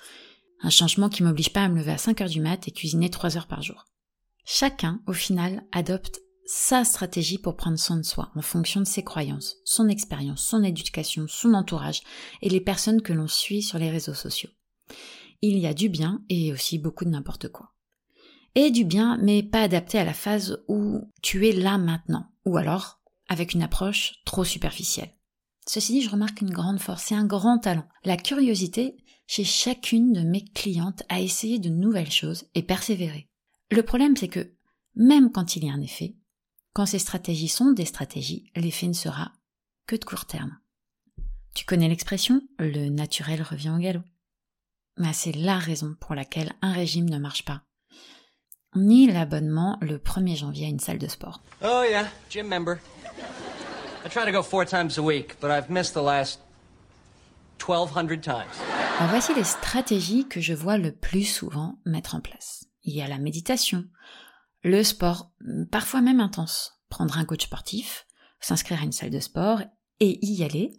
Un 0.62 0.71
changement 0.71 1.11
qui 1.11 1.23
m'oblige 1.23 1.52
pas 1.52 1.64
à 1.64 1.68
me 1.68 1.76
lever 1.76 1.92
à 1.92 1.99
5 1.99 2.23
heures 2.23 2.28
du 2.28 2.40
mat 2.40 2.66
et 2.66 2.71
cuisiner 2.71 3.11
3 3.11 3.37
heures 3.37 3.47
par 3.47 3.62
jour. 3.62 3.85
Chacun, 4.47 5.00
au 5.06 5.12
final, 5.12 5.64
adopte 5.73 6.21
sa 6.47 6.85
stratégie 6.85 7.38
pour 7.38 7.56
prendre 7.56 7.78
soin 7.78 7.97
de 7.97 8.02
soi 8.02 8.30
en 8.35 8.42
fonction 8.42 8.80
de 8.80 8.87
ses 8.87 9.02
croyances, 9.02 9.56
son 9.64 9.88
expérience, 9.88 10.47
son 10.47 10.62
éducation, 10.62 11.26
son 11.28 11.54
entourage 11.54 12.02
et 12.42 12.50
les 12.50 12.61
personnes 12.61 13.02
que 13.02 13.12
l'on 13.12 13.28
suit 13.28 13.62
sur 13.62 13.78
les 13.78 13.90
réseaux 13.90 14.14
sociaux. 14.14 14.50
Il 15.42 15.59
y 15.59 15.66
a 15.66 15.75
du 15.75 15.88
bien 15.88 16.23
et 16.28 16.52
aussi 16.52 16.78
beaucoup 16.78 17.04
de 17.04 17.11
n'importe 17.11 17.49
quoi 17.49 17.74
et 18.54 18.70
du 18.70 18.84
bien, 18.84 19.18
mais 19.23 19.42
pas 19.42 19.62
adapté 19.62 19.99
à 19.99 20.04
la 20.04 20.14
phase 20.14 20.62
où 20.68 21.11
tu 21.23 21.49
es 21.49 21.52
là 21.52 21.78
maintenant, 21.78 22.26
ou 22.44 22.56
alors 22.56 23.00
avec 23.28 23.54
une 23.54 23.62
approche 23.62 24.14
trop 24.25 24.44
superficielle. 24.44 25.14
Ceci 25.66 25.92
dit, 25.92 26.02
je 26.02 26.11
remarque 26.11 26.42
une 26.42 26.50
grande 26.50 26.80
force 26.80 27.11
et 27.11 27.14
un 27.14 27.25
grand 27.25 27.58
talent, 27.58 27.88
la 28.04 28.16
curiosité 28.16 28.96
chez 29.26 29.44
chacune 29.44 30.12
de 30.12 30.20
mes 30.20 30.44
clientes 30.44 31.02
à 31.08 31.20
essayer 31.20 31.58
de 31.58 31.70
nouvelles 31.70 32.11
choses 32.11 32.44
et 32.54 32.62
persévérer. 32.62 33.30
Le 33.70 33.82
problème, 33.82 34.16
c'est 34.16 34.28
que 34.28 34.54
même 34.94 35.32
quand 35.32 35.56
il 35.56 35.64
y 35.64 35.70
a 35.70 35.73
un 35.73 35.80
effet, 35.80 36.16
quand 36.75 36.87
ces 36.87 36.99
stratégies 36.99 37.49
sont 37.49 37.73
des 37.73 37.87
stratégies, 37.87 38.50
l'effet 38.54 38.88
ne 38.88 38.92
sera 38.92 39.32
que 39.87 39.96
de 39.96 40.04
court 40.04 40.26
terme. 40.26 40.58
Tu 41.54 41.64
connais 41.64 41.88
l'expression 41.88 42.42
le 42.58 42.88
naturel 42.88 43.42
revient 43.42 43.70
au 43.70 43.78
galop. 43.78 44.02
Mais 44.99 45.12
c'est 45.12 45.32
la 45.32 45.58
raison 45.58 45.96
pour 46.00 46.14
laquelle 46.14 46.52
un 46.62 46.73
régime 46.73 47.08
ne 47.08 47.18
marche 47.18 47.44
pas 47.44 47.64
ni 48.75 49.07
l'abonnement 49.07 49.78
le 49.81 49.99
1er 49.99 50.37
janvier 50.37 50.66
à 50.66 50.69
une 50.69 50.81
salle 50.81 50.99
de 50.99 51.09
sport. 51.09 51.40
Oh 51.62 51.83
yeah, 51.88 52.07
gym 52.31 52.49
member. 52.49 52.78
I 54.04 54.09
try 54.09 54.25
to 54.25 54.33
go 54.33 54.43
four 54.43 54.66
times 54.66 54.99
a 54.99 55.02
week, 55.02 55.40
but 55.40 55.50
I've 55.50 55.71
missed 55.71 55.95
the 55.95 56.02
last 56.02 56.40
1200 57.59 58.21
times. 58.21 58.50
Alors 58.99 59.11
voici 59.11 59.35
les 59.35 59.45
stratégies 59.45 60.28
que 60.28 60.40
je 60.40 60.54
vois 60.54 60.78
le 60.78 60.93
plus 60.93 61.25
souvent 61.25 61.78
mettre 61.85 62.14
en 62.14 62.21
place. 62.21 62.66
Il 62.83 62.95
y 62.95 63.02
a 63.02 63.09
la 63.09 63.19
méditation, 63.19 63.87
le 64.62 64.83
sport, 64.83 65.33
parfois 65.71 66.00
même 66.00 66.21
intense, 66.21 66.81
prendre 66.88 67.19
un 67.19 67.25
coach 67.25 67.45
sportif, 67.45 68.07
s'inscrire 68.40 68.81
à 68.81 68.85
une 68.85 68.93
salle 68.93 69.11
de 69.11 69.21
sport 69.21 69.62
et 70.00 70.19
y 70.25 70.45
aller, 70.45 70.76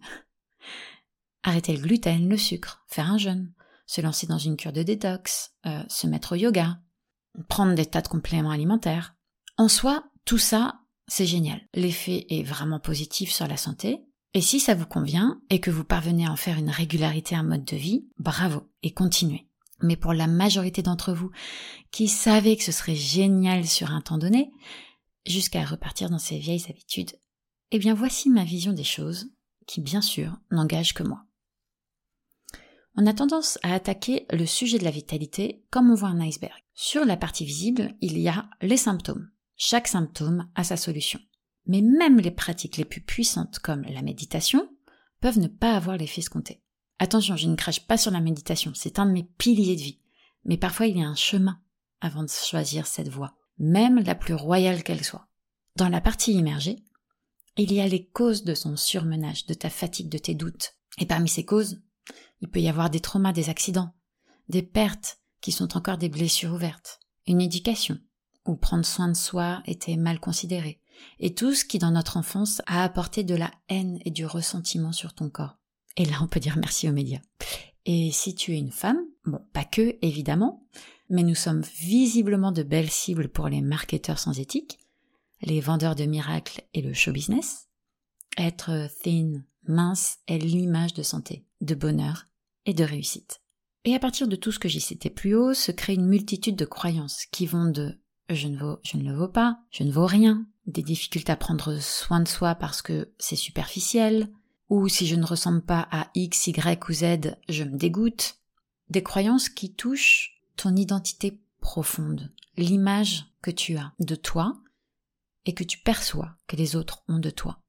arrêter 1.42 1.76
le 1.76 1.82
gluten, 1.82 2.28
le 2.28 2.36
sucre, 2.36 2.84
faire 2.86 3.10
un 3.10 3.18
jeûne, 3.18 3.52
se 3.86 4.00
lancer 4.00 4.26
dans 4.26 4.38
une 4.38 4.56
cure 4.56 4.72
de 4.72 4.82
détox, 4.82 5.52
euh, 5.66 5.82
se 5.88 6.06
mettre 6.06 6.32
au 6.32 6.36
yoga, 6.36 6.78
prendre 7.48 7.74
des 7.74 7.86
tas 7.86 8.02
de 8.02 8.08
compléments 8.08 8.50
alimentaires. 8.50 9.14
En 9.56 9.68
soi, 9.68 10.04
tout 10.24 10.38
ça, 10.38 10.80
c'est 11.08 11.26
génial. 11.26 11.60
L'effet 11.74 12.26
est 12.30 12.42
vraiment 12.42 12.80
positif 12.80 13.32
sur 13.32 13.46
la 13.46 13.56
santé. 13.56 14.02
Et 14.34 14.40
si 14.40 14.60
ça 14.60 14.74
vous 14.74 14.86
convient 14.86 15.40
et 15.50 15.60
que 15.60 15.70
vous 15.70 15.84
parvenez 15.84 16.26
à 16.26 16.32
en 16.32 16.36
faire 16.36 16.58
une 16.58 16.70
régularité, 16.70 17.34
un 17.34 17.42
mode 17.42 17.64
de 17.64 17.76
vie, 17.76 18.06
bravo 18.18 18.68
et 18.82 18.92
continuez. 18.92 19.48
Mais 19.82 19.96
pour 19.96 20.12
la 20.12 20.26
majorité 20.26 20.82
d'entre 20.82 21.12
vous 21.12 21.30
qui 21.90 22.08
savaient 22.08 22.56
que 22.56 22.64
ce 22.64 22.72
serait 22.72 22.94
génial 22.94 23.66
sur 23.66 23.90
un 23.92 24.00
temps 24.00 24.18
donné, 24.18 24.50
jusqu'à 25.26 25.64
repartir 25.64 26.10
dans 26.10 26.18
ces 26.18 26.38
vieilles 26.38 26.66
habitudes, 26.68 27.12
eh 27.70 27.78
bien 27.78 27.94
voici 27.94 28.30
ma 28.30 28.44
vision 28.44 28.72
des 28.72 28.84
choses, 28.84 29.30
qui 29.66 29.80
bien 29.80 30.00
sûr 30.00 30.38
n'engage 30.50 30.94
que 30.94 31.02
moi. 31.02 31.24
On 32.96 33.06
a 33.06 33.12
tendance 33.12 33.58
à 33.62 33.74
attaquer 33.74 34.26
le 34.30 34.46
sujet 34.46 34.78
de 34.78 34.84
la 34.84 34.90
vitalité 34.90 35.64
comme 35.70 35.90
on 35.90 35.94
voit 35.94 36.08
un 36.08 36.20
iceberg. 36.20 36.65
Sur 36.78 37.06
la 37.06 37.16
partie 37.16 37.46
visible, 37.46 37.94
il 38.02 38.18
y 38.18 38.28
a 38.28 38.50
les 38.60 38.76
symptômes. 38.76 39.30
Chaque 39.56 39.88
symptôme 39.88 40.46
a 40.54 40.62
sa 40.62 40.76
solution. 40.76 41.18
Mais 41.64 41.80
même 41.80 42.20
les 42.20 42.30
pratiques 42.30 42.76
les 42.76 42.84
plus 42.84 43.00
puissantes 43.00 43.60
comme 43.60 43.80
la 43.84 44.02
méditation 44.02 44.68
peuvent 45.22 45.38
ne 45.38 45.48
pas 45.48 45.74
avoir 45.74 45.96
l'effet 45.96 46.20
escompté. 46.20 46.62
Attention, 46.98 47.34
je 47.34 47.48
ne 47.48 47.56
crache 47.56 47.86
pas 47.86 47.96
sur 47.96 48.10
la 48.10 48.20
méditation, 48.20 48.72
c'est 48.74 48.98
un 48.98 49.06
de 49.06 49.12
mes 49.12 49.24
piliers 49.38 49.74
de 49.74 49.80
vie. 49.80 50.00
Mais 50.44 50.58
parfois 50.58 50.86
il 50.86 50.98
y 50.98 51.02
a 51.02 51.08
un 51.08 51.14
chemin 51.14 51.58
avant 52.02 52.22
de 52.22 52.28
choisir 52.28 52.86
cette 52.86 53.08
voie, 53.08 53.34
même 53.58 54.00
la 54.00 54.14
plus 54.14 54.34
royale 54.34 54.82
qu'elle 54.82 55.02
soit. 55.02 55.28
Dans 55.76 55.88
la 55.88 56.02
partie 56.02 56.34
immergée, 56.34 56.84
il 57.56 57.72
y 57.72 57.80
a 57.80 57.88
les 57.88 58.06
causes 58.06 58.44
de 58.44 58.54
son 58.54 58.76
surmenage, 58.76 59.46
de 59.46 59.54
ta 59.54 59.70
fatigue, 59.70 60.10
de 60.10 60.18
tes 60.18 60.34
doutes. 60.34 60.74
Et 60.98 61.06
parmi 61.06 61.30
ces 61.30 61.46
causes, 61.46 61.80
il 62.42 62.50
peut 62.50 62.60
y 62.60 62.68
avoir 62.68 62.90
des 62.90 63.00
traumas, 63.00 63.32
des 63.32 63.48
accidents, 63.48 63.94
des 64.50 64.62
pertes 64.62 65.20
qui 65.40 65.52
sont 65.52 65.76
encore 65.76 65.98
des 65.98 66.08
blessures 66.08 66.52
ouvertes, 66.52 67.00
une 67.26 67.40
éducation, 67.40 67.98
où 68.46 68.56
prendre 68.56 68.86
soin 68.86 69.08
de 69.08 69.16
soi 69.16 69.62
était 69.66 69.96
mal 69.96 70.20
considéré, 70.20 70.80
et 71.18 71.34
tout 71.34 71.54
ce 71.54 71.64
qui 71.64 71.78
dans 71.78 71.90
notre 71.90 72.16
enfance 72.16 72.62
a 72.66 72.82
apporté 72.82 73.24
de 73.24 73.34
la 73.34 73.50
haine 73.68 73.98
et 74.04 74.10
du 74.10 74.26
ressentiment 74.26 74.92
sur 74.92 75.14
ton 75.14 75.28
corps. 75.28 75.58
Et 75.96 76.04
là, 76.04 76.18
on 76.22 76.28
peut 76.28 76.40
dire 76.40 76.56
merci 76.56 76.88
aux 76.88 76.92
médias. 76.92 77.20
Et 77.84 78.10
si 78.12 78.34
tu 78.34 78.52
es 78.52 78.58
une 78.58 78.72
femme, 78.72 79.00
bon, 79.24 79.40
pas 79.52 79.64
que, 79.64 79.96
évidemment, 80.02 80.66
mais 81.08 81.22
nous 81.22 81.34
sommes 81.34 81.62
visiblement 81.78 82.52
de 82.52 82.62
belles 82.62 82.90
cibles 82.90 83.28
pour 83.28 83.48
les 83.48 83.60
marketeurs 83.60 84.18
sans 84.18 84.38
éthique, 84.38 84.78
les 85.42 85.60
vendeurs 85.60 85.94
de 85.94 86.04
miracles 86.04 86.62
et 86.74 86.82
le 86.82 86.92
show 86.92 87.12
business. 87.12 87.68
Être 88.36 88.88
thin, 89.02 89.44
mince, 89.68 90.18
est 90.26 90.38
l'image 90.38 90.94
de 90.94 91.02
santé, 91.02 91.44
de 91.60 91.74
bonheur 91.74 92.26
et 92.66 92.74
de 92.74 92.84
réussite. 92.84 93.40
Et 93.86 93.94
à 93.94 94.00
partir 94.00 94.26
de 94.26 94.34
tout 94.34 94.50
ce 94.50 94.58
que 94.58 94.68
j'ai 94.68 94.80
cité 94.80 95.10
plus 95.10 95.36
haut, 95.36 95.54
se 95.54 95.70
crée 95.70 95.94
une 95.94 96.08
multitude 96.08 96.56
de 96.56 96.64
croyances 96.64 97.24
qui 97.30 97.46
vont 97.46 97.70
de 97.70 97.96
je 98.28 98.48
ne 98.48 98.58
vaux, 98.58 98.80
je 98.82 98.96
ne 98.96 99.08
le 99.08 99.16
vaux 99.16 99.28
pas, 99.28 99.60
je 99.70 99.84
ne 99.84 99.92
vaux 99.92 100.06
rien, 100.06 100.44
des 100.66 100.82
difficultés 100.82 101.30
à 101.30 101.36
prendre 101.36 101.78
soin 101.78 102.18
de 102.18 102.26
soi 102.26 102.56
parce 102.56 102.82
que 102.82 103.12
c'est 103.20 103.36
superficiel, 103.36 104.28
ou 104.70 104.88
si 104.88 105.06
je 105.06 105.14
ne 105.14 105.24
ressemble 105.24 105.62
pas 105.62 105.86
à 105.92 106.08
X, 106.16 106.48
Y 106.48 106.88
ou 106.88 106.92
Z, 106.92 107.36
je 107.48 107.62
me 107.62 107.78
dégoûte. 107.78 108.38
Des 108.90 109.04
croyances 109.04 109.48
qui 109.48 109.72
touchent 109.72 110.42
ton 110.56 110.74
identité 110.74 111.38
profonde, 111.60 112.32
l'image 112.56 113.26
que 113.40 113.52
tu 113.52 113.76
as 113.76 113.92
de 114.00 114.16
toi 114.16 114.56
et 115.44 115.54
que 115.54 115.62
tu 115.62 115.78
perçois 115.78 116.34
que 116.48 116.56
les 116.56 116.74
autres 116.74 117.04
ont 117.06 117.20
de 117.20 117.30
toi. 117.30 117.60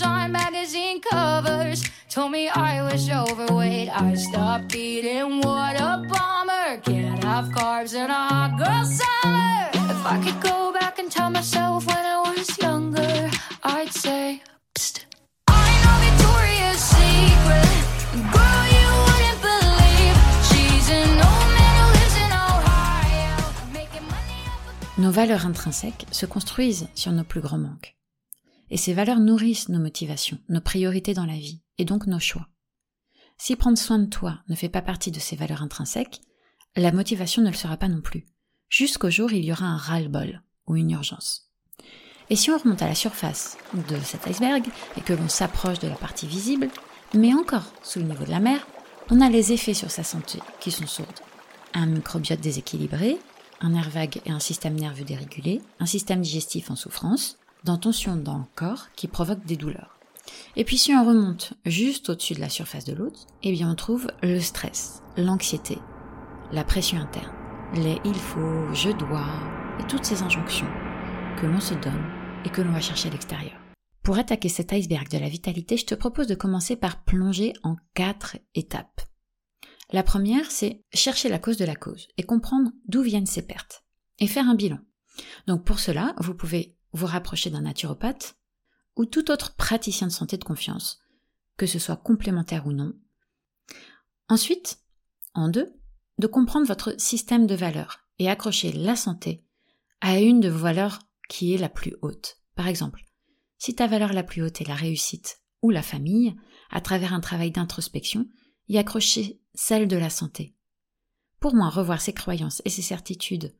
Models 0.00 0.02
on 0.02 0.32
magazine 0.32 1.00
covers. 1.00 1.84
Told 2.08 2.32
me 2.32 2.48
I 2.48 2.82
was 2.82 3.08
overweight. 3.10 3.88
I 3.88 4.14
stopped 4.14 4.74
eating. 4.74 5.40
What 5.40 5.76
a 5.80 6.04
bummer. 6.08 6.80
Can't 6.82 7.22
have 7.24 7.46
carbs 7.46 7.94
in 7.94 8.10
a 8.10 8.14
hot 8.30 8.58
girl 8.58 8.84
summer. 8.84 9.70
If 9.90 10.06
I 10.06 10.20
could 10.24 10.40
go 10.40 10.72
back 10.72 10.98
and 10.98 11.10
tell 11.10 11.30
myself 11.30 11.86
when 11.86 11.96
I 11.96 12.34
was 12.36 12.58
younger, 12.58 13.30
I'd 13.62 13.92
say, 13.92 14.42
Psst. 14.74 15.04
I 15.48 15.68
know 15.82 15.96
Victoria's 16.06 16.82
Secret. 16.96 17.70
Girl, 18.36 18.64
you 18.78 18.88
wouldn't 19.06 19.40
believe. 19.50 20.16
She's 20.48 20.88
an 20.90 21.10
old 21.28 21.48
man 21.58 21.74
who 21.80 21.86
lives 21.98 22.16
in 22.24 22.32
Ohio. 22.48 23.36
Making 23.72 24.06
money 24.06 24.42
Nos 24.98 25.12
valeurs 25.12 25.46
intrinsèques 25.46 26.06
se 26.10 26.26
construisent 26.26 26.88
sur 26.94 27.12
nos 27.12 27.24
plus 27.24 27.40
grands 27.40 27.58
manques. 27.58 27.97
Et 28.70 28.76
ces 28.76 28.94
valeurs 28.94 29.20
nourrissent 29.20 29.68
nos 29.68 29.78
motivations, 29.78 30.38
nos 30.48 30.60
priorités 30.60 31.14
dans 31.14 31.26
la 31.26 31.36
vie, 31.36 31.62
et 31.78 31.84
donc 31.84 32.06
nos 32.06 32.18
choix. 32.18 32.48
Si 33.38 33.56
prendre 33.56 33.78
soin 33.78 33.98
de 33.98 34.06
toi 34.06 34.40
ne 34.48 34.54
fait 34.54 34.68
pas 34.68 34.82
partie 34.82 35.10
de 35.10 35.20
ces 35.20 35.36
valeurs 35.36 35.62
intrinsèques, 35.62 36.20
la 36.76 36.92
motivation 36.92 37.42
ne 37.42 37.50
le 37.50 37.54
sera 37.54 37.76
pas 37.76 37.88
non 37.88 38.00
plus, 38.00 38.26
jusqu'au 38.68 39.10
jour 39.10 39.30
où 39.30 39.34
il 39.34 39.44
y 39.44 39.52
aura 39.52 39.66
un 39.66 39.76
ras-le-bol 39.76 40.42
ou 40.66 40.76
une 40.76 40.90
urgence. 40.90 41.50
Et 42.30 42.36
si 42.36 42.50
on 42.50 42.58
remonte 42.58 42.82
à 42.82 42.88
la 42.88 42.94
surface 42.94 43.56
de 43.72 43.96
cet 44.00 44.26
iceberg 44.26 44.66
et 44.96 45.00
que 45.00 45.14
l'on 45.14 45.28
s'approche 45.28 45.78
de 45.78 45.88
la 45.88 45.94
partie 45.94 46.26
visible, 46.26 46.68
mais 47.14 47.32
encore 47.32 47.72
sous 47.82 48.00
le 48.00 48.04
niveau 48.04 48.24
de 48.24 48.30
la 48.30 48.40
mer, 48.40 48.66
on 49.10 49.20
a 49.22 49.30
les 49.30 49.52
effets 49.52 49.74
sur 49.74 49.90
sa 49.90 50.02
santé 50.02 50.40
qui 50.60 50.70
sont 50.70 50.86
sourdes. 50.86 51.08
Un 51.72 51.86
microbiote 51.86 52.40
déséquilibré, 52.40 53.18
un 53.60 53.70
nerf 53.70 53.88
vague 53.88 54.20
et 54.26 54.30
un 54.30 54.40
système 54.40 54.74
nerveux 54.74 55.04
dérégulé, 55.04 55.62
un 55.80 55.86
système 55.86 56.20
digestif 56.20 56.70
en 56.70 56.76
souffrance, 56.76 57.38
dans 57.64 57.78
tension 57.78 58.16
dans 58.16 58.38
le 58.38 58.44
corps 58.54 58.88
qui 58.96 59.08
provoque 59.08 59.44
des 59.44 59.56
douleurs. 59.56 59.98
Et 60.56 60.64
puis 60.64 60.78
si 60.78 60.92
on 60.92 61.04
remonte 61.04 61.54
juste 61.64 62.10
au-dessus 62.10 62.34
de 62.34 62.40
la 62.40 62.48
surface 62.48 62.84
de 62.84 62.94
l'autre, 62.94 63.26
eh 63.42 63.52
bien 63.52 63.70
on 63.70 63.74
trouve 63.74 64.08
le 64.22 64.40
stress, 64.40 65.02
l'anxiété, 65.16 65.78
la 66.52 66.64
pression 66.64 66.98
interne, 66.98 67.32
les 67.74 67.98
il 68.04 68.14
faut, 68.14 68.72
je 68.74 68.90
dois, 68.90 69.28
et 69.80 69.86
toutes 69.86 70.04
ces 70.04 70.22
injonctions 70.22 70.70
que 71.40 71.46
l'on 71.46 71.60
se 71.60 71.74
donne 71.74 72.04
et 72.44 72.50
que 72.50 72.62
l'on 72.62 72.72
va 72.72 72.80
chercher 72.80 73.08
à 73.08 73.12
l'extérieur. 73.12 73.58
Pour 74.02 74.18
attaquer 74.18 74.48
cet 74.48 74.72
iceberg 74.72 75.08
de 75.10 75.18
la 75.18 75.28
vitalité, 75.28 75.76
je 75.76 75.86
te 75.86 75.94
propose 75.94 76.26
de 76.26 76.34
commencer 76.34 76.76
par 76.76 77.04
plonger 77.04 77.52
en 77.62 77.76
quatre 77.94 78.38
étapes. 78.54 79.02
La 79.92 80.02
première, 80.02 80.50
c'est 80.50 80.82
chercher 80.92 81.28
la 81.28 81.38
cause 81.38 81.56
de 81.56 81.64
la 81.64 81.76
cause 81.76 82.08
et 82.16 82.22
comprendre 82.22 82.70
d'où 82.86 83.02
viennent 83.02 83.26
ces 83.26 83.42
pertes 83.42 83.84
et 84.18 84.26
faire 84.26 84.48
un 84.48 84.54
bilan. 84.54 84.78
Donc 85.46 85.64
pour 85.64 85.78
cela, 85.78 86.14
vous 86.18 86.34
pouvez 86.34 86.77
vous 86.92 87.06
rapprocher 87.06 87.50
d'un 87.50 87.62
naturopathe 87.62 88.36
ou 88.96 89.04
tout 89.04 89.30
autre 89.30 89.54
praticien 89.54 90.06
de 90.06 90.12
santé 90.12 90.36
de 90.36 90.44
confiance, 90.44 91.00
que 91.56 91.66
ce 91.66 91.78
soit 91.78 91.96
complémentaire 91.96 92.66
ou 92.66 92.72
non. 92.72 92.94
Ensuite, 94.28 94.80
en 95.34 95.48
deux, 95.48 95.72
de 96.18 96.26
comprendre 96.26 96.66
votre 96.66 97.00
système 97.00 97.46
de 97.46 97.54
valeurs 97.54 98.00
et 98.18 98.28
accrocher 98.28 98.72
la 98.72 98.96
santé 98.96 99.44
à 100.00 100.18
une 100.18 100.40
de 100.40 100.48
vos 100.48 100.58
valeurs 100.58 100.98
qui 101.28 101.54
est 101.54 101.58
la 101.58 101.68
plus 101.68 101.94
haute. 102.02 102.38
Par 102.54 102.66
exemple, 102.66 103.04
si 103.58 103.74
ta 103.74 103.86
valeur 103.86 104.12
la 104.12 104.22
plus 104.22 104.42
haute 104.42 104.60
est 104.60 104.68
la 104.68 104.74
réussite 104.74 105.40
ou 105.62 105.70
la 105.70 105.82
famille, 105.82 106.36
à 106.70 106.80
travers 106.80 107.12
un 107.12 107.20
travail 107.20 107.50
d'introspection, 107.50 108.28
y 108.68 108.78
accrocher 108.78 109.40
celle 109.54 109.88
de 109.88 109.96
la 109.96 110.10
santé. 110.10 110.54
Pour 111.40 111.54
moi, 111.54 111.68
revoir 111.68 112.00
ses 112.00 112.12
croyances 112.12 112.62
et 112.64 112.70
ses 112.70 112.82
certitudes 112.82 113.54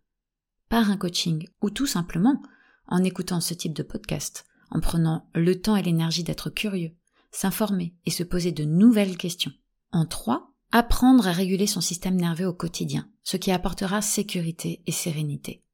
par 0.69 0.91
un 0.91 0.97
coaching 0.97 1.49
ou 1.63 1.71
tout 1.71 1.87
simplement 1.87 2.43
en 2.89 3.05
écoutant 3.05 3.41
ce 3.41 3.55
type 3.55 3.75
de 3.75 3.83
podcast, 3.83 4.45
en 4.71 4.81
prenant 4.81 5.29
le 5.35 5.61
temps 5.61 5.77
et 5.77 5.83
l'énergie 5.83 6.25
d'être 6.25 6.51
curieux, 6.51 6.95
s'informer 7.31 7.95
et 8.07 8.11
se 8.11 8.23
poser 8.23 8.53
de 8.53 8.65
nouvelles 8.65 9.17
questions. 9.17 9.53
En 9.93 10.07
trois, 10.07 10.55
apprendre 10.73 11.27
à 11.27 11.33
réguler 11.33 11.67
son 11.67 11.81
système 11.81 12.17
nerveux 12.17 12.47
au 12.47 12.53
quotidien, 12.53 13.11
ce 13.23 13.37
qui 13.37 13.51
apportera 13.51 14.03
sécurité 14.03 14.83
et 14.87 14.93
sérénité. 14.93 15.65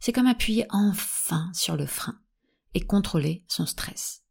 C'est 0.00 0.12
comme 0.12 0.26
appuyer 0.26 0.66
enfin 0.70 1.50
sur 1.54 1.76
le 1.76 1.86
frein 1.86 2.18
et 2.74 2.80
contrôler 2.80 3.44
son 3.48 3.66
stress. 3.66 4.22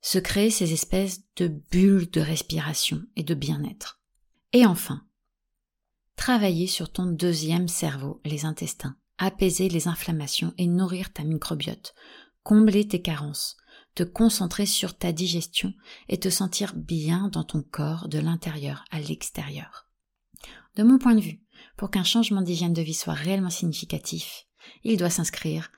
Se 0.00 0.18
créer 0.18 0.50
ces 0.50 0.72
espèces 0.72 1.22
de 1.36 1.48
bulles 1.48 2.10
de 2.10 2.20
respiration 2.20 3.02
et 3.16 3.24
de 3.24 3.34
bien-être. 3.34 4.00
Et 4.52 4.64
enfin, 4.64 5.06
travailler 6.16 6.66
sur 6.66 6.90
ton 6.90 7.06
deuxième 7.06 7.68
cerveau, 7.68 8.20
les 8.24 8.44
intestins, 8.44 8.96
apaiser 9.18 9.68
les 9.68 9.88
inflammations 9.88 10.54
et 10.58 10.66
nourrir 10.66 11.12
ta 11.12 11.24
microbiote, 11.24 11.94
combler 12.42 12.86
tes 12.86 13.02
carences, 13.02 13.56
te 13.94 14.02
concentrer 14.04 14.64
sur 14.64 14.96
ta 14.96 15.12
digestion 15.12 15.74
et 16.08 16.18
te 16.18 16.30
sentir 16.30 16.74
bien 16.74 17.28
dans 17.28 17.44
ton 17.44 17.62
corps 17.62 18.08
de 18.08 18.18
l'intérieur 18.18 18.84
à 18.90 19.00
l'extérieur. 19.00 19.88
De 20.76 20.84
mon 20.84 20.98
point 20.98 21.16
de 21.16 21.20
vue, 21.20 21.42
pour 21.76 21.90
qu'un 21.90 22.04
changement 22.04 22.42
d'hygiène 22.42 22.72
de 22.72 22.82
vie 22.82 22.94
soit 22.94 23.14
réellement 23.14 23.50
significatif, 23.50 24.46
il 24.84 24.96
doit 24.96 25.10
s'inscrire 25.10 25.72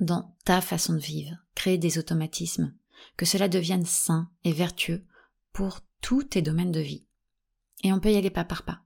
dans 0.00 0.36
ta 0.44 0.60
façon 0.60 0.94
de 0.94 0.98
vivre, 0.98 1.36
créer 1.54 1.78
des 1.78 1.98
automatismes, 1.98 2.74
que 3.16 3.26
cela 3.26 3.48
devienne 3.48 3.84
sain 3.84 4.30
et 4.44 4.52
vertueux 4.52 5.04
pour 5.52 5.80
tous 6.00 6.22
tes 6.22 6.42
domaines 6.42 6.72
de 6.72 6.80
vie. 6.80 7.06
Et 7.82 7.92
on 7.92 8.00
peut 8.00 8.12
y 8.12 8.16
aller 8.16 8.30
pas 8.30 8.44
par 8.44 8.64
pas. 8.64 8.83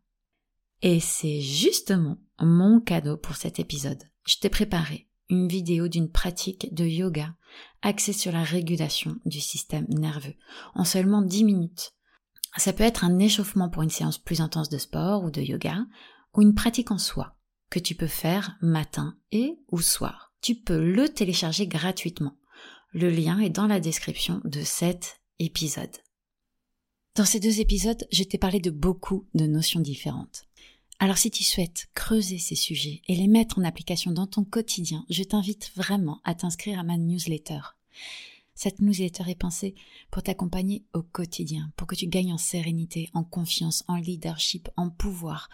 Et 0.83 1.01
c'est 1.01 1.41
justement 1.41 2.19
mon 2.41 2.81
cadeau 2.81 3.17
pour 3.17 3.37
cet 3.37 3.59
épisode. 3.59 4.03
Je 4.27 4.37
t'ai 4.37 4.49
préparé 4.49 5.09
une 5.29 5.49
vidéo 5.49 5.88
d'une 5.88 6.11
pratique 6.11 6.73
de 6.75 6.85
yoga 6.85 7.35
axée 7.83 8.12
sur 8.12 8.33
la 8.33 8.43
régulation 8.43 9.17
du 9.25 9.41
système 9.41 9.87
nerveux 9.88 10.35
en 10.75 10.85
seulement 10.85 11.23
10 11.23 11.45
minutes. 11.45 11.93
Ça 12.57 12.73
peut 12.73 12.85
être 12.85 13.05
un 13.05 13.19
échauffement 13.19 13.69
pour 13.69 13.83
une 13.83 13.91
séance 13.91 14.19
plus 14.19 14.41
intense 14.41 14.69
de 14.69 14.79
sport 14.79 15.25
ou 15.25 15.31
de 15.31 15.41
yoga 15.41 15.85
ou 16.35 16.43
une 16.43 16.55
pratique 16.55 16.91
en 16.91 16.99
soi 16.99 17.37
que 17.71 17.79
tu 17.79 17.95
peux 17.95 18.07
faire 18.07 18.57
matin 18.62 19.17
et 19.33 19.59
ou 19.71 19.81
soir. 19.81 20.33
Tu 20.41 20.55
peux 20.55 20.81
le 20.81 21.09
télécharger 21.09 21.67
gratuitement. 21.67 22.37
Le 22.93 23.11
lien 23.11 23.38
est 23.41 23.51
dans 23.51 23.67
la 23.67 23.81
description 23.81 24.41
de 24.45 24.62
cet 24.62 25.21
épisode. 25.38 25.97
Dans 27.14 27.25
ces 27.25 27.41
deux 27.41 27.61
épisodes, 27.61 28.07
je 28.11 28.23
t'ai 28.23 28.38
parlé 28.38 28.61
de 28.61 28.71
beaucoup 28.71 29.29
de 29.35 29.47
notions 29.47 29.81
différentes. 29.81 30.48
Alors 31.01 31.17
si 31.19 31.31
tu 31.31 31.45
souhaites 31.45 31.89
creuser 31.95 32.39
ces 32.39 32.57
sujets 32.57 33.03
et 33.07 33.15
les 33.15 33.29
mettre 33.29 33.59
en 33.59 33.65
application 33.65 34.11
dans 34.11 34.27
ton 34.27 34.43
quotidien, 34.45 35.05
je 35.09 35.23
t'invite 35.23 35.71
vraiment 35.77 36.21
à 36.25 36.35
t'inscrire 36.35 36.81
à 36.81 36.83
ma 36.83 36.97
newsletter. 36.97 37.61
Cette 38.57 38.81
newsletter 38.81 39.23
est 39.29 39.39
pensée 39.39 39.77
pour 40.11 40.25
t'accompagner 40.25 40.85
au 40.93 41.03
quotidien, 41.03 41.73
pour 41.77 41.87
que 41.87 41.95
tu 41.95 42.09
gagnes 42.09 42.33
en 42.33 42.39
sérénité, 42.39 43.09
en 43.15 43.23
confiance, 43.23 43.85
en 43.87 43.95
leadership, 43.95 44.69
en 44.77 44.91
pouvoir, 44.91 45.49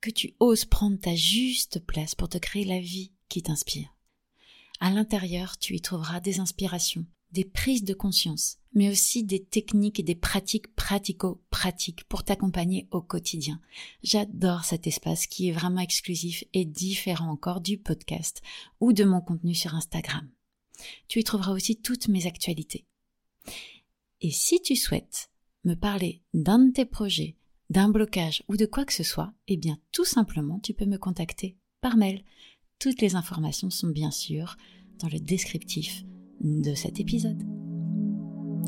que 0.00 0.10
tu 0.10 0.34
oses 0.38 0.64
prendre 0.64 1.00
ta 1.00 1.16
juste 1.16 1.84
place 1.84 2.14
pour 2.14 2.28
te 2.28 2.38
créer 2.38 2.64
la 2.64 2.78
vie 2.78 3.10
qui 3.28 3.42
t'inspire. 3.42 3.88
À 4.78 4.90
l'intérieur, 4.90 5.58
tu 5.58 5.74
y 5.74 5.80
trouveras 5.80 6.20
des 6.20 6.38
inspirations, 6.38 7.04
des 7.32 7.44
prises 7.44 7.84
de 7.84 7.94
conscience, 7.94 8.58
mais 8.72 8.90
aussi 8.90 9.24
des 9.24 9.42
techniques 9.42 10.00
et 10.00 10.04
des 10.04 10.14
pratiques 10.14 10.74
pratico-pratiques 10.74 12.04
pour 12.04 12.24
t'accompagner 12.24 12.88
au 12.90 13.00
quotidien. 13.00 13.60
J'adore 14.02 14.64
cet 14.64 14.86
espace 14.86 15.26
qui 15.26 15.48
est 15.48 15.52
vraiment 15.52 15.80
exclusif 15.80 16.44
et 16.52 16.64
différent 16.64 17.30
encore 17.30 17.60
du 17.60 17.78
podcast 17.78 18.42
ou 18.80 18.92
de 18.92 19.04
mon 19.04 19.20
contenu 19.20 19.54
sur 19.54 19.74
Instagram. 19.74 20.28
Tu 21.08 21.20
y 21.20 21.24
trouveras 21.24 21.52
aussi 21.52 21.76
toutes 21.76 22.08
mes 22.08 22.26
actualités. 22.26 22.86
Et 24.20 24.30
si 24.30 24.60
tu 24.60 24.76
souhaites 24.76 25.30
me 25.64 25.74
parler 25.74 26.22
d'un 26.34 26.58
de 26.58 26.72
tes 26.72 26.84
projets, 26.84 27.36
d'un 27.70 27.88
blocage 27.88 28.42
ou 28.48 28.56
de 28.56 28.66
quoi 28.66 28.84
que 28.84 28.92
ce 28.92 29.02
soit, 29.02 29.32
eh 29.48 29.56
bien 29.56 29.78
tout 29.92 30.04
simplement 30.04 30.58
tu 30.60 30.74
peux 30.74 30.86
me 30.86 30.98
contacter 30.98 31.56
par 31.80 31.96
mail. 31.96 32.24
Toutes 32.78 33.00
les 33.00 33.14
informations 33.14 33.70
sont 33.70 33.88
bien 33.88 34.10
sûr 34.10 34.56
dans 34.98 35.08
le 35.08 35.18
descriptif 35.18 36.04
de 36.40 36.74
cet 36.74 37.00
épisode. 37.00 37.42